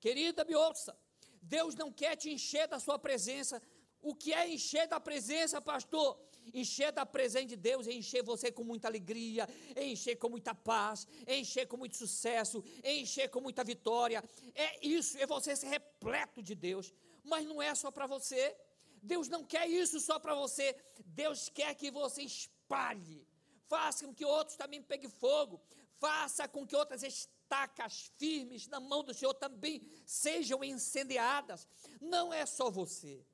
querida, 0.00 0.44
me 0.44 0.56
ouça. 0.56 0.98
Deus 1.40 1.76
não 1.76 1.92
quer 1.92 2.16
te 2.16 2.28
encher 2.28 2.66
da 2.66 2.80
sua 2.80 2.98
presença. 2.98 3.62
O 4.02 4.14
que 4.14 4.32
é 4.32 4.48
encher 4.48 4.88
da 4.88 4.98
presença, 4.98 5.60
pastor? 5.60 6.10
Encher 6.52 6.92
da 6.92 7.04
presença 7.04 7.46
de 7.46 7.56
Deus 7.56 7.86
encher 7.86 8.22
você 8.22 8.50
com 8.50 8.64
muita 8.64 8.88
alegria, 8.88 9.48
encher 9.76 10.16
com 10.16 10.28
muita 10.28 10.54
paz, 10.54 11.06
encher 11.26 11.66
com 11.66 11.76
muito 11.76 11.96
sucesso, 11.96 12.62
encher 12.84 13.28
com 13.28 13.40
muita 13.40 13.62
vitória. 13.64 14.22
É 14.54 14.86
isso, 14.86 15.18
é 15.18 15.26
você 15.26 15.54
ser 15.54 15.68
repleto 15.68 16.42
de 16.42 16.54
Deus. 16.54 16.92
Mas 17.24 17.46
não 17.46 17.60
é 17.60 17.74
só 17.74 17.90
para 17.90 18.06
você. 18.06 18.56
Deus 19.02 19.28
não 19.28 19.44
quer 19.44 19.68
isso 19.68 20.00
só 20.00 20.18
para 20.18 20.34
você. 20.34 20.76
Deus 21.04 21.48
quer 21.48 21.74
que 21.74 21.90
você 21.90 22.22
espalhe. 22.22 23.26
Faça 23.68 24.06
com 24.06 24.14
que 24.14 24.24
outros 24.24 24.56
também 24.56 24.82
peguem 24.82 25.10
fogo. 25.10 25.60
Faça 25.98 26.46
com 26.46 26.66
que 26.66 26.76
outras 26.76 27.02
estacas 27.02 28.12
firmes 28.18 28.66
na 28.66 28.80
mão 28.80 29.02
do 29.02 29.14
Senhor 29.14 29.34
também 29.34 29.82
sejam 30.04 30.62
incendiadas. 30.62 31.66
Não 32.00 32.32
é 32.32 32.44
só 32.44 32.70
você. 32.70 33.24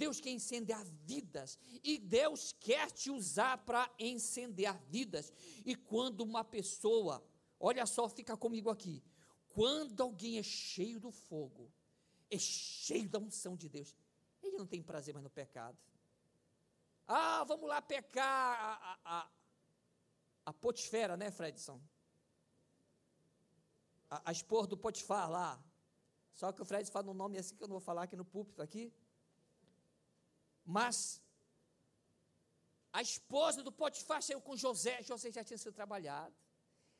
Deus 0.00 0.18
quer 0.18 0.30
incendiar 0.30 0.82
vidas 1.04 1.58
e 1.84 1.98
Deus 1.98 2.54
quer 2.58 2.90
te 2.90 3.10
usar 3.10 3.58
para 3.58 3.82
incendiar 3.98 4.80
vidas. 4.88 5.30
E 5.66 5.76
quando 5.76 6.22
uma 6.22 6.42
pessoa, 6.42 7.22
olha 7.68 7.84
só, 7.84 8.08
fica 8.08 8.34
comigo 8.34 8.70
aqui. 8.70 9.04
Quando 9.48 10.00
alguém 10.02 10.38
é 10.38 10.42
cheio 10.42 10.98
do 10.98 11.10
fogo, 11.10 11.70
é 12.30 12.38
cheio 12.38 13.10
da 13.10 13.18
unção 13.18 13.54
de 13.54 13.68
Deus, 13.68 13.94
ele 14.42 14.56
não 14.56 14.66
tem 14.66 14.82
prazer 14.82 15.12
mais 15.12 15.22
no 15.22 15.28
pecado. 15.28 15.76
Ah, 17.06 17.44
vamos 17.44 17.68
lá 17.68 17.82
pecar 17.82 18.24
a, 18.24 18.72
a, 18.72 18.98
a, 19.18 19.30
a 20.46 20.52
Potifera, 20.54 21.14
né, 21.14 21.30
Fredson? 21.30 21.78
A, 24.08 24.30
a 24.30 24.32
esposa 24.32 24.66
do 24.66 24.78
Potifar 24.78 25.30
lá. 25.30 25.62
Só 26.32 26.50
que 26.52 26.62
o 26.62 26.64
Fred 26.64 26.90
fala 26.90 27.10
um 27.10 27.14
nome 27.14 27.36
assim 27.36 27.54
que 27.54 27.62
eu 27.62 27.68
não 27.68 27.74
vou 27.74 27.80
falar 27.80 28.04
aqui 28.04 28.16
no 28.16 28.24
púlpito 28.24 28.62
aqui. 28.62 28.90
Mas 30.64 31.22
a 32.92 33.02
esposa 33.02 33.62
do 33.62 33.72
Potifar 33.72 34.22
saiu 34.22 34.40
com 34.40 34.56
José, 34.56 35.02
José 35.02 35.30
já 35.30 35.44
tinha 35.44 35.58
sido 35.58 35.72
trabalhado. 35.72 36.34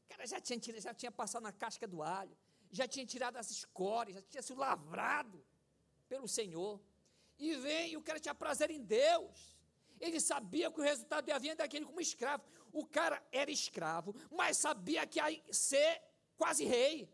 O 0.04 0.08
cara 0.08 0.26
já 0.26 0.40
tinha, 0.40 0.80
já 0.80 0.94
tinha 0.94 1.10
passado 1.10 1.42
na 1.42 1.52
casca 1.52 1.86
do 1.86 2.02
alho, 2.02 2.36
já 2.70 2.86
tinha 2.86 3.06
tirado 3.06 3.36
as 3.36 3.50
escórias, 3.50 4.16
já 4.16 4.22
tinha 4.22 4.42
sido 4.42 4.58
lavrado 4.58 5.44
pelo 6.08 6.28
Senhor. 6.28 6.80
E 7.38 7.54
vem, 7.56 7.92
e 7.92 7.96
o 7.96 8.02
cara 8.02 8.20
tinha 8.20 8.34
prazer 8.34 8.70
em 8.70 8.82
Deus. 8.82 9.56
Ele 9.98 10.20
sabia 10.20 10.70
que 10.70 10.80
o 10.80 10.82
resultado 10.82 11.28
ia 11.28 11.38
vir 11.38 11.54
daquele 11.56 11.84
como 11.84 12.00
escravo. 12.00 12.44
O 12.72 12.86
cara 12.86 13.22
era 13.30 13.50
escravo, 13.50 14.14
mas 14.30 14.56
sabia 14.56 15.06
que 15.06 15.18
ia 15.18 15.42
ser 15.52 16.02
quase 16.36 16.64
rei. 16.64 17.08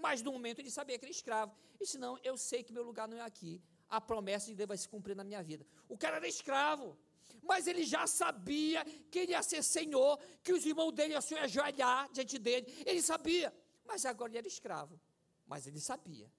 Mas 0.00 0.22
no 0.22 0.32
momento 0.32 0.58
ele 0.58 0.70
sabia 0.70 0.98
que 0.98 1.04
era 1.04 1.12
escravo. 1.12 1.54
E 1.74 1.84
disse: 1.84 1.98
Não, 1.98 2.18
eu 2.22 2.36
sei 2.36 2.62
que 2.64 2.72
meu 2.72 2.82
lugar 2.82 3.06
não 3.06 3.16
é 3.16 3.20
aqui 3.20 3.62
a 3.96 4.00
promessa 4.00 4.46
de 4.46 4.54
Deus 4.54 4.68
vai 4.68 4.76
se 4.76 4.88
cumprir 4.88 5.16
na 5.16 5.24
minha 5.24 5.42
vida. 5.42 5.66
O 5.88 5.96
cara 5.96 6.16
era 6.16 6.28
escravo, 6.28 6.96
mas 7.42 7.66
ele 7.66 7.84
já 7.84 8.06
sabia 8.06 8.84
que 9.10 9.20
ele 9.20 9.32
ia 9.32 9.42
ser 9.42 9.62
senhor, 9.62 10.18
que 10.42 10.52
os 10.52 10.64
irmãos 10.64 10.92
dele 10.92 11.12
iam 11.12 11.20
se 11.20 11.34
ajoelhar 11.34 12.10
diante 12.12 12.38
dele. 12.38 12.66
Ele 12.86 13.02
sabia, 13.02 13.54
mas 13.84 14.04
agora 14.04 14.30
ele 14.30 14.38
era 14.38 14.48
escravo. 14.48 15.00
Mas 15.46 15.66
ele 15.66 15.80
sabia. 15.80 16.30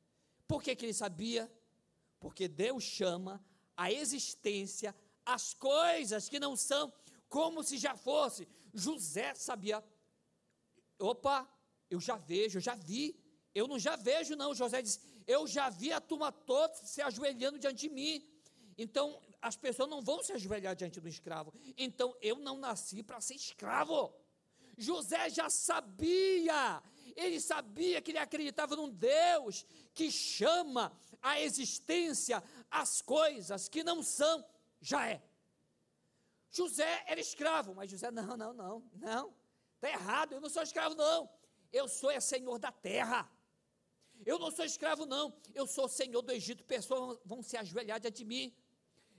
Por 0.48 0.62
que, 0.62 0.76
que 0.76 0.86
ele 0.86 0.94
sabia? 0.94 1.52
Porque 2.20 2.48
Deus 2.48 2.84
chama 2.84 3.44
a 3.76 3.92
existência 3.92 4.96
as 5.26 5.54
coisas 5.54 6.30
que 6.30 6.40
não 6.40 6.56
são 6.56 6.94
como 7.28 7.64
se 7.64 7.78
já 7.78 7.96
fosse. 7.96 8.48
José 8.74 9.34
sabia. 9.34 9.84
Opa, 11.00 11.50
eu 11.90 12.00
já 12.00 12.16
vejo, 12.16 12.58
eu 12.58 12.62
já 12.62 12.76
vi. 12.76 13.20
Eu 13.54 13.68
não 13.68 13.80
já 13.80 13.96
vejo, 13.96 14.36
não. 14.36 14.54
José 14.54 14.82
disse: 14.82 15.00
eu 15.28 15.48
já 15.48 15.70
vi 15.70 15.92
a 15.92 16.02
turma 16.02 16.32
toda 16.32 16.74
se 16.76 17.02
ajoelhando 17.02 17.60
diante 17.60 17.88
de 17.88 17.90
mim. 17.90 18.28
Então, 18.78 19.22
as 19.42 19.56
pessoas 19.56 19.90
não 19.90 20.02
vão 20.02 20.24
se 20.24 20.34
ajoelhar 20.34 20.76
diante 20.76 21.00
do 21.00 21.08
escravo. 21.08 21.54
Então, 21.78 22.16
eu 22.22 22.38
não 22.38 22.58
nasci 22.58 23.04
para 23.04 23.22
ser 23.22 23.36
escravo. 23.36 24.14
José 24.78 25.30
já 25.30 25.50
sabia, 25.50 26.82
ele 27.16 27.40
sabia 27.40 28.02
que 28.02 28.12
ele 28.12 28.18
acreditava 28.18 28.76
num 28.76 28.90
Deus 28.90 29.66
que 29.94 30.12
chama 30.12 30.92
a 31.22 31.40
existência 31.40 32.44
as 32.70 33.02
coisas 33.02 33.70
que 33.70 33.84
não 33.84 34.04
são, 34.04 34.46
já 34.82 35.08
é. 35.08 35.24
José 36.52 37.04
era 37.08 37.20
escravo, 37.20 37.74
mas 37.74 37.90
José, 37.90 38.12
não, 38.12 38.38
não, 38.38 38.54
não, 38.54 38.84
não, 38.94 39.34
está 39.76 39.90
errado, 39.90 40.34
eu 40.34 40.42
não 40.42 40.50
sou 40.50 40.62
escravo, 40.62 40.96
não, 40.96 41.30
eu 41.72 41.88
sou 41.88 42.12
é 42.12 42.20
senhor 42.20 42.60
da 42.60 42.72
terra. 42.72 43.30
Eu 44.24 44.38
não 44.38 44.52
sou 44.52 44.66
escravo, 44.66 45.06
não. 45.06 45.34
Eu 45.54 45.66
sou 45.66 45.88
senhor 45.88 46.22
do 46.22 46.32
Egito. 46.32 46.64
Pessoas 46.64 47.20
vão 47.26 47.42
se 47.42 47.58
ajoelhar 47.58 48.00
diante 48.00 48.18
de 48.18 48.26
mim. 48.26 48.54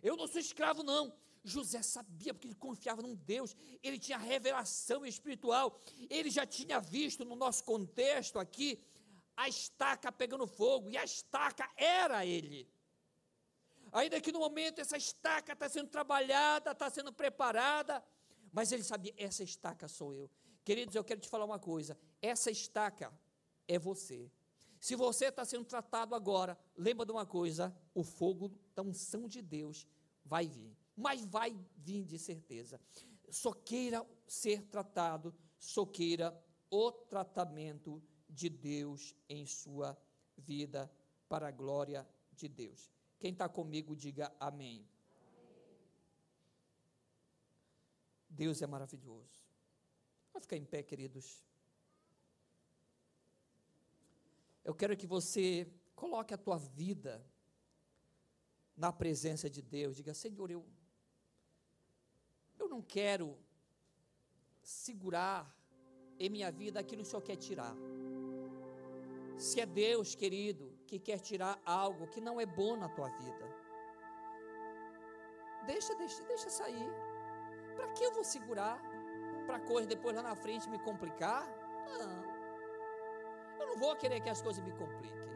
Eu 0.03 0.17
não 0.17 0.27
sou 0.27 0.41
escravo, 0.41 0.83
não. 0.83 1.13
José 1.47 1.81
sabia, 1.81 2.35
porque 2.35 2.49
ele 2.49 2.55
confiava 2.57 3.01
num 3.01 3.15
Deus, 3.15 3.57
ele 3.81 4.01
tinha 4.01 4.19
revelação 4.19 5.07
espiritual, 5.07 5.81
ele 6.11 6.29
já 6.29 6.45
tinha 6.45 6.81
visto 6.81 7.25
no 7.25 7.37
nosso 7.37 7.63
contexto 7.63 8.41
aqui 8.41 8.83
a 9.37 9.49
estaca 9.49 10.11
pegando 10.11 10.47
fogo, 10.47 10.91
e 10.91 10.97
a 10.97 11.05
estaca 11.05 11.71
era 11.77 12.27
ele. 12.27 12.69
Ainda 13.93 14.21
que 14.21 14.33
no 14.33 14.41
momento 14.41 14.81
essa 14.81 14.97
estaca 14.97 15.53
está 15.53 15.69
sendo 15.69 15.89
trabalhada, 15.89 16.73
está 16.73 16.91
sendo 16.91 17.13
preparada, 17.13 18.03
mas 18.53 18.73
ele 18.73 18.83
sabia: 18.83 19.15
essa 19.17 19.45
estaca 19.45 19.87
sou 19.87 20.13
eu. 20.15 20.31
Queridos, 20.65 20.95
eu 20.95 21.05
quero 21.05 21.21
te 21.21 21.29
falar 21.29 21.45
uma 21.45 21.59
coisa: 21.59 21.97
essa 22.21 22.51
estaca 22.51 23.13
é 23.69 23.79
você. 23.79 24.31
Se 24.87 24.95
você 24.95 25.25
está 25.25 25.45
sendo 25.45 25.65
tratado 25.65 26.15
agora, 26.15 26.57
lembra 26.77 27.05
de 27.05 27.11
uma 27.11 27.27
coisa: 27.27 27.77
o 27.93 28.05
fogo 28.05 28.53
da 28.73 28.83
unção 28.83 29.27
de 29.27 29.43
Deus 29.43 29.85
vai 30.25 30.47
vir, 30.47 30.77
mas 30.97 31.25
vai 31.25 31.59
vir 31.77 32.05
de 32.05 32.17
certeza. 32.17 32.81
Só 33.29 33.53
queira 33.53 34.07
ser 34.29 34.63
tratado, 34.69 35.35
só 35.59 35.85
queira 35.85 36.41
o 36.71 36.93
tratamento 36.93 38.01
de 38.31 38.49
Deus 38.49 39.13
em 39.29 39.45
sua 39.45 39.99
vida, 40.37 40.89
para 41.29 41.49
a 41.49 41.51
glória 41.51 42.09
de 42.33 42.47
Deus. 42.47 42.89
Quem 43.19 43.33
está 43.33 43.49
comigo, 43.49 43.97
diga 43.97 44.33
amém. 44.39 44.89
Deus 48.31 48.63
é 48.63 48.69
maravilhoso. 48.69 49.43
Vai 50.33 50.41
ficar 50.41 50.57
em 50.57 50.65
pé, 50.65 50.85
queridos. 50.85 51.45
Eu 54.69 54.75
quero 54.75 54.97
que 55.01 55.07
você 55.07 55.47
coloque 55.95 56.35
a 56.35 56.37
tua 56.37 56.59
vida 56.59 57.25
na 58.77 58.93
presença 58.93 59.49
de 59.49 59.63
Deus. 59.63 59.95
Diga, 59.99 60.13
Senhor, 60.13 60.51
eu, 60.51 60.63
eu 62.59 62.69
não 62.69 62.83
quero 62.83 63.39
segurar 64.61 65.41
em 66.19 66.29
minha 66.29 66.51
vida 66.51 66.81
aquilo 66.81 67.03
que 67.03 67.09
o 67.09 67.11
Senhor 67.13 67.23
quer 67.23 67.37
tirar. 67.37 67.77
Se 69.39 69.61
é 69.61 69.67
Deus, 69.67 70.17
querido, 70.17 70.77
que 70.89 70.99
quer 70.99 71.21
tirar 71.21 71.55
algo 71.65 72.09
que 72.09 72.21
não 72.21 72.41
é 72.41 72.47
bom 72.61 72.75
na 72.77 72.89
tua 72.89 73.09
vida, 73.09 73.47
deixa, 75.65 75.95
deixa, 75.95 76.25
deixa 76.25 76.51
sair. 76.51 76.91
Para 77.77 77.93
que 77.93 78.03
eu 78.03 78.13
vou 78.13 78.25
segurar? 78.25 78.81
Para 79.47 79.61
coisa 79.61 79.87
depois 79.87 80.17
lá 80.17 80.23
na 80.23 80.35
frente 80.35 80.69
me 80.69 80.79
complicar? 80.81 81.47
Não. 81.99 82.36
Vou 83.77 83.95
querer 83.97 84.21
que 84.21 84.29
as 84.29 84.41
coisas 84.41 84.63
me 84.65 84.73
compliquem. 84.73 85.27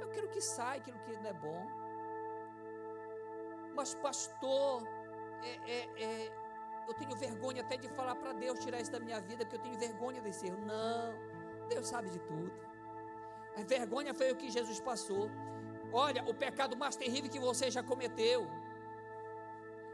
Eu 0.00 0.08
quero 0.08 0.28
que 0.28 0.40
saia 0.40 0.78
aquilo 0.80 0.98
que 1.00 1.16
não 1.16 1.30
é 1.30 1.32
bom. 1.32 1.66
Mas, 3.74 3.94
pastor, 3.94 4.82
é, 5.42 5.52
é, 5.70 6.02
é, 6.04 6.32
eu 6.88 6.94
tenho 6.94 7.16
vergonha 7.16 7.62
até 7.62 7.76
de 7.76 7.88
falar 7.88 8.14
para 8.14 8.32
Deus 8.32 8.58
tirar 8.58 8.80
isso 8.80 8.92
da 8.92 9.00
minha 9.00 9.20
vida, 9.20 9.44
porque 9.44 9.56
eu 9.56 9.62
tenho 9.62 9.78
vergonha 9.78 10.20
desse 10.20 10.46
erro. 10.46 10.60
Não, 10.64 11.14
Deus 11.68 11.88
sabe 11.88 12.10
de 12.10 12.18
tudo. 12.20 12.52
A 13.56 13.62
vergonha 13.62 14.14
foi 14.14 14.30
o 14.32 14.36
que 14.36 14.50
Jesus 14.50 14.80
passou. 14.80 15.30
Olha, 15.92 16.22
o 16.24 16.34
pecado 16.34 16.76
mais 16.76 16.96
terrível 16.96 17.30
que 17.30 17.38
você 17.38 17.70
já 17.70 17.82
cometeu, 17.82 18.46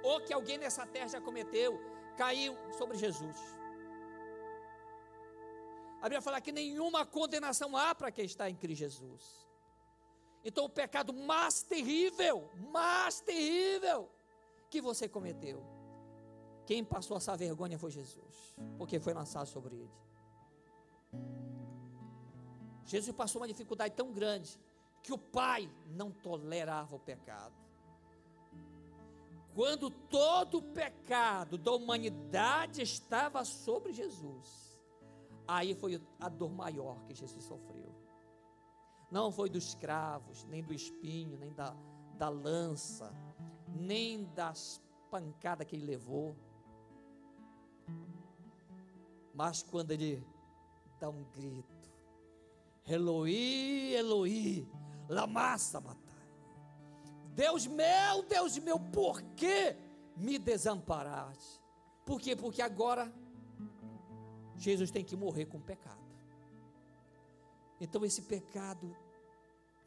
ou 0.02 0.20
que 0.20 0.32
alguém 0.32 0.58
nessa 0.58 0.86
terra 0.86 1.08
já 1.08 1.20
cometeu, 1.20 1.80
caiu 2.16 2.56
sobre 2.72 2.96
Jesus. 2.96 3.57
A 6.00 6.04
Bíblia 6.04 6.22
fala 6.22 6.40
que 6.40 6.52
nenhuma 6.52 7.04
condenação 7.04 7.76
há 7.76 7.94
para 7.94 8.10
quem 8.10 8.24
está 8.24 8.48
em 8.48 8.54
Cristo 8.54 8.78
Jesus. 8.78 9.48
Então, 10.44 10.64
o 10.64 10.68
pecado 10.68 11.12
mais 11.12 11.62
terrível, 11.62 12.48
mais 12.70 13.20
terrível 13.20 14.08
que 14.70 14.80
você 14.80 15.08
cometeu, 15.08 15.64
quem 16.64 16.84
passou 16.84 17.16
essa 17.16 17.36
vergonha 17.36 17.78
foi 17.78 17.90
Jesus, 17.90 18.54
porque 18.76 19.00
foi 19.00 19.12
lançado 19.12 19.46
sobre 19.46 19.74
ele. 19.74 19.90
Jesus 22.84 23.14
passou 23.14 23.40
uma 23.40 23.48
dificuldade 23.48 23.94
tão 23.94 24.12
grande 24.12 24.58
que 25.02 25.12
o 25.12 25.18
Pai 25.18 25.68
não 25.86 26.10
tolerava 26.10 26.94
o 26.96 26.98
pecado. 26.98 27.54
Quando 29.54 29.90
todo 29.90 30.58
o 30.58 30.62
pecado 30.62 31.58
da 31.58 31.72
humanidade 31.72 32.80
estava 32.80 33.44
sobre 33.44 33.92
Jesus, 33.92 34.67
Aí 35.48 35.74
foi 35.74 35.98
a 36.20 36.28
dor 36.28 36.52
maior 36.52 37.02
que 37.06 37.14
Jesus 37.14 37.42
sofreu. 37.42 37.90
Não 39.10 39.32
foi 39.32 39.48
dos 39.48 39.74
cravos, 39.74 40.44
nem 40.44 40.62
do 40.62 40.74
espinho, 40.74 41.38
nem 41.38 41.50
da, 41.54 41.74
da 42.18 42.28
lança, 42.28 43.10
nem 43.66 44.24
das 44.34 44.78
pancada 45.10 45.64
que 45.64 45.74
ele 45.74 45.86
levou. 45.86 46.36
Mas 49.32 49.62
quando 49.62 49.92
ele 49.92 50.22
dá 51.00 51.08
um 51.08 51.24
grito, 51.24 51.88
Eloi, 52.86 53.94
Eloi, 53.94 54.68
lama 55.08 55.56
sabachthani. 55.56 56.08
Deus 57.34 57.66
meu, 57.66 58.22
Deus 58.28 58.58
meu, 58.58 58.78
por 58.78 59.22
que 59.34 59.74
me 60.14 60.38
desamparaste? 60.38 61.62
Por 62.04 62.20
quê? 62.20 62.36
Porque 62.36 62.60
agora 62.60 63.10
Jesus 64.58 64.90
tem 64.90 65.04
que 65.04 65.16
morrer 65.16 65.46
com 65.46 65.58
o 65.58 65.62
pecado. 65.62 66.02
Então 67.80 68.04
esse 68.04 68.22
pecado 68.22 68.94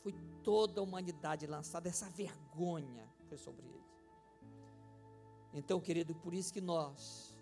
foi 0.02 0.14
toda 0.44 0.80
a 0.80 0.84
humanidade 0.84 1.46
lançada, 1.46 1.90
essa 1.90 2.10
vergonha 2.10 3.08
foi 3.28 3.38
sobre 3.38 3.68
ele. 3.68 3.82
Então, 5.54 5.80
querido, 5.80 6.16
por 6.16 6.34
isso 6.34 6.52
que 6.54 6.62
nós 6.62 7.36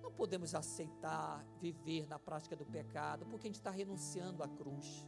não 0.00 0.12
podemos 0.12 0.54
aceitar 0.54 1.44
viver 1.60 2.06
na 2.06 2.18
prática 2.18 2.54
do 2.54 2.64
pecado, 2.64 3.26
porque 3.26 3.46
a 3.46 3.50
gente 3.50 3.56
está 3.56 3.70
renunciando 3.70 4.42
à 4.42 4.48
cruz. 4.48 5.06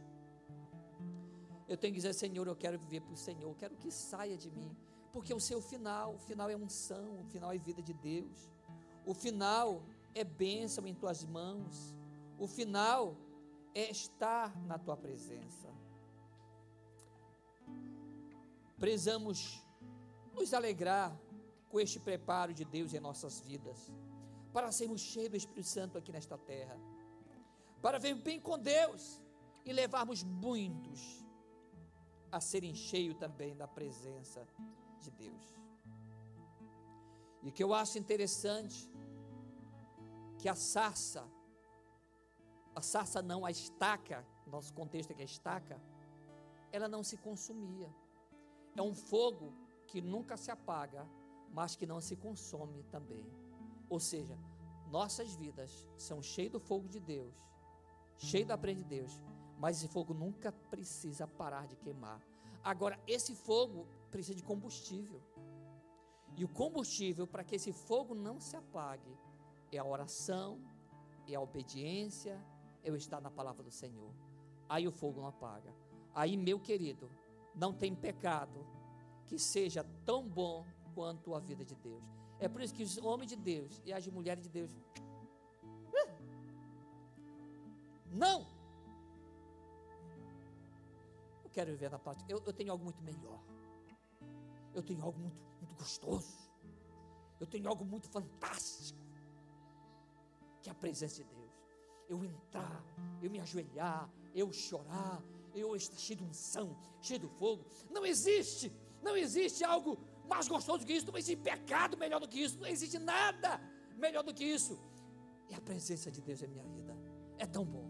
Eu 1.67 1.77
tenho 1.77 1.93
que 1.93 1.99
dizer, 1.99 2.13
Senhor, 2.13 2.45
eu 2.45 2.55
quero 2.55 2.77
viver 2.77 3.01
para 3.01 3.13
o 3.13 3.17
Senhor, 3.17 3.49
eu 3.49 3.55
quero 3.55 3.75
que 3.75 3.89
saia 3.89 4.37
de 4.37 4.51
mim, 4.51 4.75
porque 5.11 5.33
o 5.33 5.39
seu 5.39 5.61
final, 5.61 6.13
o 6.13 6.19
final 6.19 6.49
é 6.49 6.55
unção, 6.55 7.21
o 7.21 7.25
final 7.25 7.51
é 7.51 7.57
vida 7.57 7.81
de 7.81 7.93
Deus, 7.93 8.51
o 9.05 9.13
final 9.13 9.81
é 10.15 10.23
bênção 10.23 10.87
em 10.87 10.95
tuas 10.95 11.25
mãos, 11.25 11.93
o 12.39 12.47
final 12.47 13.15
é 13.73 13.91
estar 13.91 14.57
na 14.65 14.79
tua 14.79 14.95
presença. 14.95 15.67
Precisamos 18.79 19.61
nos 20.33 20.53
alegrar 20.53 21.15
com 21.69 21.79
este 21.79 21.99
preparo 21.99 22.53
de 22.53 22.63
Deus 22.63 22.93
em 22.93 22.99
nossas 22.99 23.41
vidas, 23.41 23.91
para 24.53 24.71
sermos 24.71 25.01
cheios 25.01 25.29
do 25.29 25.35
Espírito 25.35 25.67
Santo 25.67 25.97
aqui 25.97 26.11
nesta 26.11 26.37
terra, 26.37 26.79
para 27.81 27.99
ver 27.99 28.15
bem 28.15 28.39
com 28.39 28.57
Deus 28.57 29.21
e 29.65 29.73
levarmos 29.73 30.23
muitos 30.23 31.25
a 32.31 32.39
serem 32.39 32.73
cheios 32.73 33.17
também 33.17 33.55
da 33.55 33.67
presença 33.67 34.47
de 34.99 35.11
Deus. 35.11 35.55
E 37.43 37.49
o 37.49 37.51
que 37.51 37.63
eu 37.63 37.73
acho 37.73 37.97
interessante, 37.99 38.89
que 40.45 40.49
a 40.49 40.53
sarça, 40.53 41.27
a 42.75 42.79
sarça 42.79 43.19
não, 43.19 43.47
a 43.47 43.49
estaca, 43.49 44.23
nosso 44.45 44.71
contexto 44.75 45.09
é 45.09 45.23
estaca, 45.23 45.81
ela 46.71 46.87
não 46.87 47.01
se 47.01 47.17
consumia. 47.17 47.89
É 48.75 48.81
um 48.83 48.93
fogo 48.93 49.51
que 49.87 50.03
nunca 50.03 50.37
se 50.37 50.51
apaga, 50.51 51.03
mas 51.51 51.75
que 51.75 51.87
não 51.87 51.99
se 51.99 52.15
consome 52.15 52.83
também. 52.91 53.25
Ou 53.89 53.99
seja, 53.99 54.37
nossas 54.91 55.33
vidas 55.33 55.87
são 55.97 56.21
cheias 56.21 56.51
do 56.51 56.59
fogo 56.59 56.87
de 56.87 56.99
Deus, 56.99 57.33
cheias 58.15 58.47
da 58.47 58.55
prenda 58.55 58.83
de 58.83 58.87
Deus, 58.87 59.23
mas 59.57 59.77
esse 59.77 59.87
fogo 59.87 60.13
nunca 60.13 60.51
precisa 60.51 61.25
parar 61.25 61.65
de 61.65 61.75
queimar. 61.75 62.21
Agora, 62.63 62.99
esse 63.07 63.33
fogo 63.33 63.87
precisa 64.11 64.35
de 64.35 64.43
combustível. 64.43 65.23
E 66.37 66.45
o 66.45 66.47
combustível 66.47 67.25
para 67.25 67.43
que 67.43 67.55
esse 67.55 67.73
fogo 67.73 68.13
não 68.13 68.39
se 68.39 68.55
apague 68.55 69.24
é 69.71 69.77
a 69.77 69.85
oração, 69.85 70.59
é 71.27 71.35
a 71.35 71.41
obediência, 71.41 72.39
é 72.83 72.91
o 72.91 72.95
estar 72.95 73.21
na 73.21 73.31
palavra 73.31 73.63
do 73.63 73.71
Senhor. 73.71 74.11
Aí 74.69 74.87
o 74.87 74.91
fogo 74.91 75.21
não 75.21 75.27
apaga. 75.27 75.73
Aí, 76.13 76.37
meu 76.37 76.59
querido, 76.59 77.09
não 77.53 77.73
tem 77.73 77.95
pecado 77.95 78.65
que 79.25 79.37
seja 79.39 79.83
tão 80.05 80.27
bom 80.27 80.65
quanto 80.93 81.33
a 81.35 81.39
vida 81.39 81.65
de 81.65 81.75
Deus. 81.75 82.03
É 82.39 82.47
por 82.47 82.61
isso 82.61 82.73
que 82.73 82.83
os 82.83 82.97
homens 82.97 83.29
de 83.29 83.35
Deus 83.35 83.81
e 83.85 83.93
as 83.93 84.07
mulheres 84.07 84.43
de 84.43 84.49
Deus. 84.49 84.71
Não! 88.11 88.47
Eu 91.43 91.49
quero 91.49 91.71
viver 91.71 91.91
na 91.91 91.99
parte. 91.99 92.23
Eu, 92.29 92.41
eu 92.45 92.53
tenho 92.53 92.71
algo 92.71 92.83
muito 92.83 93.01
melhor. 93.03 93.39
Eu 94.73 94.81
tenho 94.81 95.03
algo 95.03 95.19
muito, 95.19 95.37
muito 95.59 95.75
gostoso. 95.75 96.33
Eu 97.39 97.47
tenho 97.47 97.67
algo 97.67 97.83
muito 97.83 98.07
fantástico. 98.09 99.04
Que 100.65 100.69
é 100.69 100.71
a 100.71 100.75
presença 100.75 101.23
de 101.23 101.29
Deus. 101.29 101.53
Eu 102.09 102.25
entrar, 102.25 102.83
eu 103.21 103.29
me 103.29 103.39
ajoelhar, 103.39 104.09
eu 104.33 104.51
chorar, 104.51 105.21
eu 105.53 105.75
estar 105.75 105.95
cheio 105.95 106.17
de 106.17 106.23
unção, 106.23 106.75
cheio 106.99 107.19
de 107.19 107.27
fogo. 107.27 107.63
Não 107.91 108.03
existe, 108.03 108.73
não 109.03 109.15
existe 109.15 109.63
algo 109.63 109.91
mais 110.27 110.47
gostoso 110.47 110.83
que 110.83 110.93
isso, 110.93 111.05
não 111.05 111.19
existe 111.19 111.39
pecado 111.39 111.95
melhor 111.95 112.19
do 112.19 112.27
que 112.27 112.39
isso, 112.39 112.57
não 112.57 112.65
existe 112.65 112.97
nada 112.97 113.61
melhor 113.95 114.23
do 114.23 114.33
que 114.33 114.43
isso. 114.43 114.75
E 115.47 115.53
a 115.53 115.61
presença 115.61 116.09
de 116.09 116.19
Deus 116.19 116.41
em 116.41 116.47
minha 116.47 116.65
vida 116.65 116.97
é 117.37 117.45
tão 117.45 117.63
bom. 117.63 117.87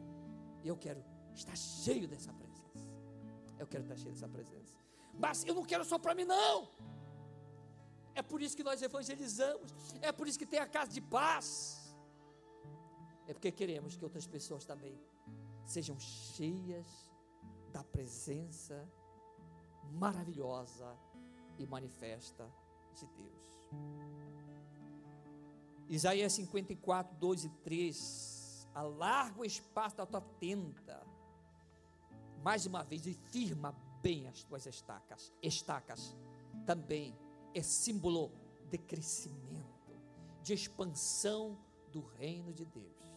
E 0.62 0.68
eu 0.68 0.76
quero 0.76 1.02
estar 1.34 1.56
cheio 1.56 2.10
dessa 2.10 2.34
presença. 2.34 2.86
Eu 3.58 3.68
quero 3.68 3.84
estar 3.86 3.96
cheio 3.96 4.14
dessa 4.14 4.28
presença. 4.28 4.76
Mas 5.18 5.46
eu 5.46 5.56
não 5.56 5.64
quero 5.64 5.86
só 5.86 5.98
para 5.98 6.14
mim, 6.14 6.26
não. 6.26 6.70
É 8.14 8.22
por 8.22 8.42
isso 8.42 8.58
que 8.58 8.66
nós 8.66 8.82
evangelizamos. 8.82 9.72
É 10.02 10.12
por 10.12 10.28
isso 10.28 10.38
que 10.38 10.46
tem 10.46 10.60
a 10.60 10.68
casa 10.68 10.92
de 10.92 11.00
paz. 11.00 11.85
É 13.28 13.34
porque 13.34 13.52
queremos 13.52 13.96
que 13.96 14.04
outras 14.04 14.28
pessoas 14.28 14.66
também 14.66 15.00
sejam 15.64 16.00
cheias 16.00 17.12
da 17.72 17.84
presença 17.84 18.88
maravilhosa 19.94 20.98
e 21.58 21.66
manifesta 21.66 22.50
de 22.94 23.08
Deus. 23.08 23.46
Isaías 25.90 26.34
54, 26.34 27.16
2 27.18 27.46
e 27.46 27.50
3. 27.50 28.68
Alarga 28.74 29.42
o 29.42 29.46
espaço 29.46 29.96
da 29.98 30.06
tua 30.06 30.22
tenda. 30.22 31.06
Mais 32.44 32.66
uma 32.66 32.84
vez, 32.84 33.06
e 33.06 33.14
firma 33.14 33.72
bem 34.02 34.28
as 34.28 34.44
tuas 34.44 34.66
estacas. 34.66 35.34
Estacas 35.42 36.16
também 36.66 37.18
é 37.54 37.62
símbolo 37.62 38.32
de 38.70 38.78
crescimento, 38.78 39.94
de 40.44 40.54
expansão 40.54 41.58
do 41.92 42.02
reino 42.02 42.54
de 42.54 42.66
Deus. 42.66 43.15